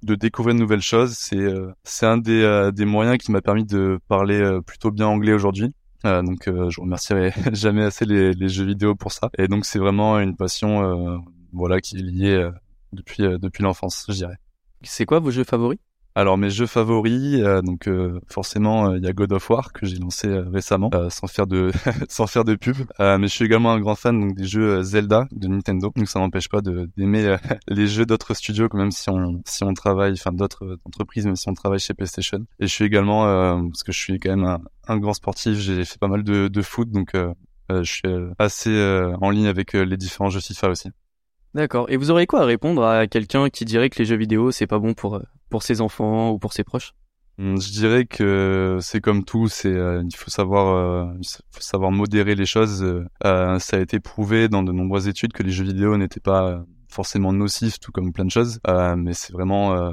de 0.02 0.14
découvrir 0.14 0.54
de 0.54 0.60
nouvelles 0.60 0.80
choses. 0.80 1.12
C'est 1.12 1.46
c'est 1.84 2.06
un 2.06 2.16
des 2.16 2.70
des 2.74 2.84
moyens 2.86 3.18
qui 3.18 3.30
m'a 3.30 3.42
permis 3.42 3.64
de 3.64 3.98
parler 4.08 4.40
plutôt 4.66 4.90
bien 4.90 5.06
anglais 5.06 5.32
aujourd'hui. 5.32 5.72
Euh, 6.06 6.22
donc 6.22 6.44
je 6.46 6.80
remercierai 6.80 7.32
jamais 7.52 7.82
assez 7.82 8.04
les, 8.04 8.32
les, 8.32 8.48
jeux 8.48 8.64
vidéo 8.64 8.94
pour 8.94 9.12
ça. 9.12 9.30
Et 9.36 9.48
donc 9.48 9.66
c'est 9.66 9.78
vraiment 9.78 10.18
une 10.18 10.36
passion 10.36 11.22
voilà 11.52 11.80
qui 11.80 11.96
est 11.96 12.02
liée 12.02 12.50
depuis 12.92 13.24
depuis 13.38 13.62
l'enfance, 13.62 14.06
je 14.08 14.14
dirais. 14.14 14.38
C'est 14.82 15.04
quoi 15.04 15.18
vos 15.18 15.30
jeux 15.30 15.44
favoris? 15.44 15.78
Alors 16.18 16.36
mes 16.36 16.50
jeux 16.50 16.66
favoris, 16.66 17.40
euh, 17.40 17.62
donc 17.62 17.86
euh, 17.86 18.18
forcément 18.26 18.90
euh, 18.90 18.98
il 18.98 19.04
y 19.04 19.06
a 19.06 19.12
God 19.12 19.32
of 19.32 19.50
War 19.50 19.72
que 19.72 19.86
j'ai 19.86 19.98
lancé 19.98 20.28
récemment, 20.28 20.90
sans 21.10 21.28
faire 21.28 21.46
de 21.46 21.70
sans 22.08 22.26
faire 22.26 22.44
de 22.44 22.56
pub. 22.56 22.76
mais 22.98 23.28
je 23.28 23.32
suis 23.32 23.44
également 23.44 23.70
un 23.70 23.78
grand 23.78 23.94
fan 23.94 24.20
donc 24.20 24.34
des 24.34 24.44
jeux 24.44 24.82
Zelda 24.82 25.28
de 25.30 25.46
Nintendo. 25.46 25.92
Donc 25.94 26.08
ça 26.08 26.18
n'empêche 26.18 26.48
pas 26.48 26.60
d'aimer 26.60 27.36
les 27.68 27.86
jeux 27.86 28.04
d'autres 28.04 28.34
studios, 28.34 28.68
même 28.74 28.90
si 28.90 29.08
on 29.10 29.40
si 29.46 29.62
on 29.62 29.72
travaille, 29.74 30.14
enfin 30.14 30.32
d'autres 30.32 30.78
entreprises, 30.84 31.24
même 31.24 31.36
si 31.36 31.48
on 31.48 31.54
travaille 31.54 31.78
chez 31.78 31.94
PlayStation. 31.94 32.44
Et 32.58 32.66
je 32.66 32.72
suis 32.72 32.84
également 32.84 33.22
parce 33.68 33.84
que 33.84 33.92
je 33.92 33.98
suis 33.98 34.18
quand 34.18 34.34
même 34.36 34.58
un, 34.88 34.98
grand 34.98 35.14
sportif, 35.14 35.56
j'ai 35.56 35.84
fait 35.84 36.00
pas 36.00 36.08
mal 36.08 36.24
de, 36.24 36.48
de 36.48 36.62
foot, 36.62 36.90
donc 36.90 37.12
je 37.70 37.82
suis 37.84 38.08
assez 38.40 38.76
en 39.20 39.30
ligne 39.30 39.46
avec 39.46 39.74
les 39.74 39.96
différents 39.96 40.30
jeux 40.30 40.40
FIFA 40.40 40.70
aussi. 40.70 40.88
D'accord. 41.54 41.86
Et 41.90 41.96
vous 41.96 42.10
aurez 42.10 42.26
quoi 42.26 42.42
à 42.42 42.44
répondre 42.44 42.84
à 42.84 43.06
quelqu'un 43.06 43.48
qui 43.50 43.64
dirait 43.64 43.88
que 43.88 44.00
les 44.00 44.04
jeux 44.04 44.16
vidéo 44.16 44.50
c'est 44.50 44.66
pas 44.66 44.80
bon 44.80 44.94
pour 44.94 45.20
pour 45.48 45.62
ses 45.62 45.80
enfants 45.80 46.30
ou 46.30 46.38
pour 46.38 46.52
ses 46.52 46.64
proches? 46.64 46.92
Hum, 47.38 47.60
je 47.60 47.70
dirais 47.70 48.04
que 48.04 48.78
c'est 48.80 49.00
comme 49.00 49.24
tout, 49.24 49.46
c'est 49.46 49.68
euh, 49.72 50.02
il 50.04 50.16
faut 50.16 50.30
savoir 50.30 50.74
euh, 50.74 51.12
il 51.20 51.28
faut 51.52 51.60
savoir 51.60 51.92
modérer 51.92 52.34
les 52.34 52.46
choses. 52.46 52.82
Euh, 52.82 53.58
ça 53.60 53.76
a 53.76 53.80
été 53.80 54.00
prouvé 54.00 54.48
dans 54.48 54.64
de 54.64 54.72
nombreuses 54.72 55.06
études 55.06 55.32
que 55.32 55.44
les 55.44 55.52
jeux 55.52 55.64
vidéo 55.64 55.96
n'étaient 55.96 56.18
pas 56.18 56.64
forcément 56.88 57.32
nocifs, 57.32 57.78
tout 57.78 57.92
comme 57.92 58.12
plein 58.12 58.24
de 58.24 58.30
choses, 58.30 58.58
mais 58.96 59.12
c'est 59.12 59.32
vraiment 59.32 59.92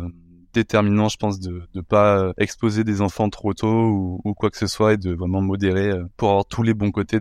déterminant, 0.53 1.09
je 1.09 1.17
pense, 1.17 1.39
de 1.41 1.67
ne 1.75 1.81
pas 1.81 2.31
exposer 2.37 2.85
des 2.85 3.01
enfants 3.01 3.29
trop 3.29 3.53
tôt 3.53 3.89
ou, 3.89 4.21
ou, 4.23 4.33
quoi 4.33 4.49
que 4.49 4.57
ce 4.57 4.67
soit 4.67 4.93
et 4.93 4.97
de 4.97 5.13
vraiment 5.13 5.41
modérer 5.41 5.91
pour 6.15 6.29
avoir 6.29 6.45
tous 6.45 6.63
les 6.63 6.73
bons 6.73 6.91
côtés 6.91 7.19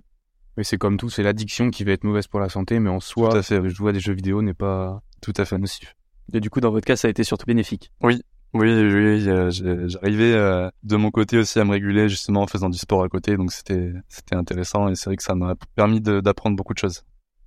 Mais 0.57 0.63
c'est 0.63 0.79
comme 0.79 0.97
tout, 0.97 1.11
c'est 1.11 1.25
l'addiction 1.25 1.71
qui 1.71 1.83
va 1.83 1.91
être 1.91 2.05
mauvaise 2.05 2.29
pour 2.29 2.39
la 2.39 2.49
santé, 2.49 2.79
mais 2.79 2.89
en 2.89 3.01
soi, 3.01 3.31
Tout 3.31 3.37
à 3.37 3.43
fait, 3.43 3.59
oui. 3.59 3.71
jouer 3.71 3.91
à 3.91 3.93
des 3.93 4.01
jeux 4.01 4.15
vidéo 4.15 4.41
n'est 4.41 4.55
pas 4.55 5.03
Tout 5.21 5.35
à 5.37 5.45
fait. 5.45 5.59
nocif. 5.59 5.97
Et 6.33 6.41
du 6.41 6.51
coup, 6.51 6.61
dans 6.61 6.71
votre 6.71 6.87
cas, 6.87 6.97
ça 6.97 7.09
a 7.09 7.11
été 7.11 7.25
surtout 7.25 7.47
bénéfique. 7.47 7.93
Oui, 8.03 8.23
oui, 8.55 8.73
oui, 8.73 9.29
euh, 9.29 9.51
j'arrivais 9.51 10.33
euh, 10.33 10.69
de 10.85 10.97
mon 10.97 11.11
côté 11.11 11.39
aussi 11.39 11.59
à 11.59 11.65
me 11.65 11.73
réguler 11.73 12.09
justement 12.09 12.43
en 12.43 12.47
faisant 12.47 12.71
du 12.71 12.79
sport 12.79 13.03
à 13.03 13.09
côté, 13.09 13.37
donc 13.37 13.53
c'était 13.53 13.93
c'était 14.09 14.37
intéressant 14.37 14.89
et 14.89 14.95
c'est 14.95 15.07
vrai 15.07 15.17
que 15.17 15.25
ça 15.25 15.35
m'a 15.35 15.55
permis 15.75 16.01
d'apprendre 16.01 16.57
beaucoup 16.57 16.73
de 16.73 16.79
choses. 16.79 17.03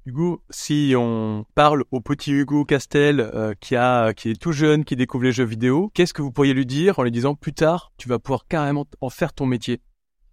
Hugo, 0.05 0.41
si 0.50 0.93
on 0.98 1.46
parle 1.55 1.84
au 1.91 2.01
petit 2.01 2.31
Hugo 2.31 2.65
Castel 2.65 3.19
euh, 3.19 3.53
qui 3.60 3.75
a 3.75 4.13
qui 4.13 4.31
est 4.31 4.41
tout 4.41 4.51
jeune, 4.51 4.86
qui 4.86 4.96
découvre 4.96 5.24
les 5.24 5.31
jeux 5.31 5.46
vidéo, 5.46 5.91
qu'est-ce 5.93 6.13
que 6.13 6.22
vous 6.22 6.31
pourriez 6.31 6.53
lui 6.53 6.65
dire 6.65 7.00
en 7.00 7.03
lui 7.03 7.12
disant 7.12 7.36
plus 7.36 7.53
tard, 7.53 7.91
tu 7.98 8.07
vas 8.10 8.19
pouvoir 8.19 8.46
carrément 8.48 8.86
en 9.01 9.10
faire 9.10 9.34
ton 9.34 9.46
métier? 9.46 9.81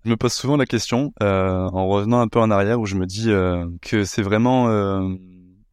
Je 0.05 0.11
me 0.11 0.17
pose 0.17 0.33
souvent 0.33 0.57
la 0.57 0.67
question 0.67 1.13
euh, 1.23 1.69
en 1.73 1.87
revenant 1.87 2.21
un 2.21 2.29
peu 2.29 2.39
en 2.39 2.51
arrière 2.51 2.79
où 2.79 2.87
je 2.87 2.95
me 2.95 3.07
dis 3.07 3.31
euh, 3.31 3.67
que 3.81 4.05
c'est 4.05 4.23
vraiment 4.23 4.69
euh, 4.69 5.09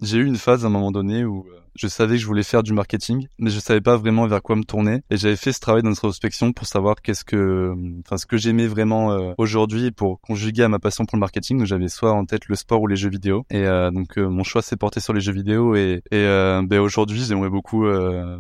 j'ai 0.02 0.20
eu 0.20 0.26
une 0.26 0.38
phase 0.38 0.64
à 0.64 0.68
un 0.68 0.72
moment 0.72 0.92
donné 0.92 1.26
où 1.26 1.46
euh, 1.50 1.61
je 1.76 1.88
savais 1.88 2.16
que 2.16 2.22
je 2.22 2.26
voulais 2.26 2.44
faire 2.44 2.64
du 2.64 2.74
marketing, 2.74 3.28
mais 3.40 3.50
je 3.50 3.60
savais 3.60 3.82
pas 3.82 3.98
vraiment 3.98 4.28
vers 4.28 4.42
quoi 4.42 4.56
me 4.56 4.64
tourner. 4.64 5.02
Et 5.10 5.18
j'avais 5.18 5.36
fait 5.36 5.54
ce 5.54 5.60
travail 5.60 5.84
d'introspection 5.84 6.52
pour 6.54 6.68
savoir 6.68 6.96
qu'est-ce 7.02 7.24
que, 7.24 7.74
enfin, 8.06 8.18
ce 8.18 8.26
que 8.26 8.38
j'aimais 8.38 8.68
vraiment 8.68 9.12
euh, 9.12 9.34
aujourd'hui 9.38 9.92
pour 9.92 10.20
conjuguer 10.22 10.64
à 10.64 10.70
ma 10.70 10.80
passion 10.80 11.06
pour 11.06 11.18
le 11.18 11.22
marketing. 11.22 11.60
Donc 11.60 11.68
j'avais 11.68 11.88
soit 11.88 12.12
en 12.12 12.26
tête 12.26 12.48
le 12.48 12.56
sport 12.56 12.82
ou 12.82 12.88
les 12.88 12.96
jeux 12.96 13.10
vidéo. 13.10 13.46
Et 13.50 13.66
euh, 13.66 13.92
donc 13.92 14.18
euh, 14.18 14.28
mon 14.28 14.44
choix 14.44 14.62
s'est 14.62 14.78
porté 14.78 15.00
sur 15.00 15.14
les 15.14 15.22
jeux 15.22 15.34
vidéo. 15.34 15.76
Et, 15.76 16.02
euh, 16.14 16.62
ben, 16.66 16.80
aujourd'hui, 16.80 17.22
j'aimerais 17.24 17.50
beaucoup 17.50 17.86
euh, 17.86 18.38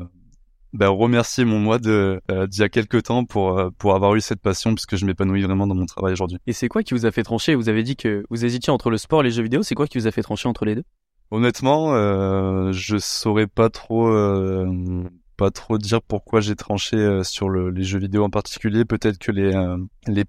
ben, 0.73 0.89
remercier 0.89 1.45
mon 1.45 1.59
moi 1.59 1.79
de 1.79 2.21
euh, 2.29 2.47
d'il 2.47 2.61
y 2.61 2.63
a 2.63 2.69
quelques 2.69 3.03
temps 3.03 3.25
pour 3.25 3.57
euh, 3.57 3.69
pour 3.77 3.95
avoir 3.95 4.15
eu 4.15 4.21
cette 4.21 4.41
passion 4.41 4.73
puisque 4.73 4.95
je 4.95 5.05
m'épanouis 5.05 5.41
vraiment 5.41 5.67
dans 5.67 5.75
mon 5.75 5.85
travail 5.85 6.13
aujourd'hui. 6.13 6.37
Et 6.47 6.53
c'est 6.53 6.67
quoi 6.67 6.83
qui 6.83 6.93
vous 6.93 7.05
a 7.05 7.11
fait 7.11 7.23
trancher? 7.23 7.55
Vous 7.55 7.69
avez 7.69 7.83
dit 7.83 7.95
que 7.95 8.23
vous 8.29 8.45
hésitiez 8.45 8.71
entre 8.71 8.89
le 8.89 8.97
sport 8.97 9.21
et 9.21 9.23
les 9.23 9.31
jeux 9.31 9.43
vidéo. 9.43 9.63
C'est 9.63 9.75
quoi 9.75 9.87
qui 9.87 9.97
vous 9.97 10.07
a 10.07 10.11
fait 10.11 10.21
trancher 10.21 10.47
entre 10.47 10.65
les 10.65 10.75
deux? 10.75 10.83
Honnêtement, 11.31 11.93
euh, 11.95 12.71
je 12.73 12.97
saurais 12.97 13.47
pas 13.47 13.69
trop, 13.69 14.09
euh, 14.09 15.03
pas 15.37 15.49
trop 15.49 15.77
dire 15.77 16.01
pourquoi 16.01 16.41
j'ai 16.41 16.55
tranché 16.55 16.97
euh, 16.97 17.23
sur 17.23 17.47
le- 17.49 17.69
les 17.69 17.83
jeux 17.83 17.99
vidéo 17.99 18.23
en 18.25 18.29
particulier. 18.29 18.83
Peut-être 18.83 19.17
que 19.17 19.31
les 19.31 19.55
euh, 19.55 19.77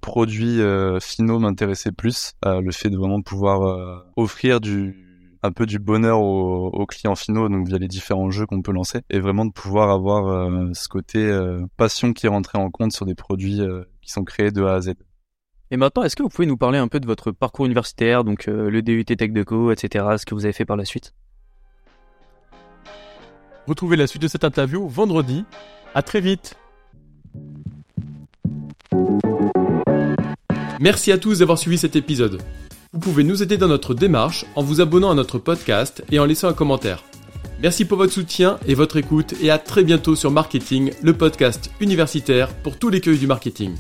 produits 0.01 0.61
finaux 1.01 1.39
m'intéressaient 1.41 1.91
plus. 1.93 2.33
Le 2.45 2.71
fait 2.71 2.89
de 2.91 2.97
vraiment 2.97 3.21
pouvoir 3.21 4.05
offrir 4.17 4.61
du 4.61 4.97
un 5.45 5.51
peu 5.51 5.67
du 5.67 5.81
bonheur 5.81 6.21
aux, 6.21 6.69
aux 6.69 6.87
clients 6.87 7.17
finaux, 7.17 7.49
donc 7.49 7.67
via 7.67 7.77
les 7.79 7.89
différents 7.89 8.31
jeux 8.31 8.47
qu'on 8.47 8.63
peut 8.63 8.71
lancer, 8.73 9.01
et 9.11 9.19
vraiment 9.19 9.45
de 9.45 9.51
pouvoir 9.51 9.91
avoir 9.91 10.49
ce 10.73 10.87
côté 10.89 11.37
passion 11.77 12.13
qui 12.13 12.27
est 12.27 12.29
rentré 12.29 12.59
en 12.59 12.71
compte 12.71 12.93
sur 12.93 13.07
des 13.07 13.17
produits 13.17 13.61
qui 14.03 14.13
sont 14.13 14.23
créés 14.23 14.53
de 14.53 14.63
A 14.63 14.75
à 14.75 14.81
Z. 14.83 14.93
Et 15.73 15.79
maintenant, 15.79 16.03
est-ce 16.03 16.17
que 16.17 16.23
vous 16.23 16.29
pouvez 16.29 16.47
nous 16.47 16.59
parler 16.59 16.77
un 16.77 16.87
peu 16.87 17.01
de 17.01 17.07
votre 17.07 17.31
parcours 17.31 17.65
universitaire, 17.65 18.25
donc 18.25 18.47
euh, 18.47 18.69
le 18.69 18.83
DUT 18.83 19.07
Tech 19.07 19.33
Deco, 19.33 19.73
etc., 19.73 20.05
ce 20.19 20.27
que 20.27 20.35
vous 20.35 20.45
avez 20.45 20.53
fait 20.53 20.67
par 20.67 20.77
la 20.77 20.85
suite? 20.85 21.15
Retrouvez 23.67 23.97
la 23.97 24.07
suite 24.07 24.21
de 24.21 24.29
cette 24.29 24.45
interview 24.45 24.87
vendredi. 24.87 25.47
À 25.95 26.03
très 26.03 26.21
vite. 26.21 26.59
Merci 30.79 31.11
à 31.11 31.17
tous 31.17 31.39
d'avoir 31.39 31.57
suivi 31.57 31.79
cet 31.79 31.97
épisode. 31.97 32.43
Vous 32.93 33.01
pouvez 33.01 33.25
nous 33.25 33.43
aider 33.43 33.57
dans 33.57 33.69
notre 33.69 33.95
démarche 33.95 34.45
en 34.57 34.63
vous 34.63 34.83
abonnant 34.83 35.11
à 35.11 35.15
notre 35.15 35.39
podcast 35.39 36.05
et 36.11 36.19
en 36.19 36.27
laissant 36.27 36.49
un 36.49 36.53
commentaire. 36.53 37.03
Merci 37.63 37.87
pour 37.87 37.97
votre 37.97 38.13
soutien 38.13 38.59
et 38.67 38.75
votre 38.75 38.99
écoute 38.99 39.33
et 39.41 39.51
à 39.51 39.57
très 39.57 39.85
bientôt 39.85 40.17
sur 40.17 40.31
Marketing, 40.31 40.93
le 41.03 41.15
podcast 41.15 41.71
universitaire 41.81 42.53
pour 42.57 42.79
tous 42.79 42.91
les 42.91 43.01
cueils 43.01 43.17
du 43.17 43.27
marketing. 43.27 43.75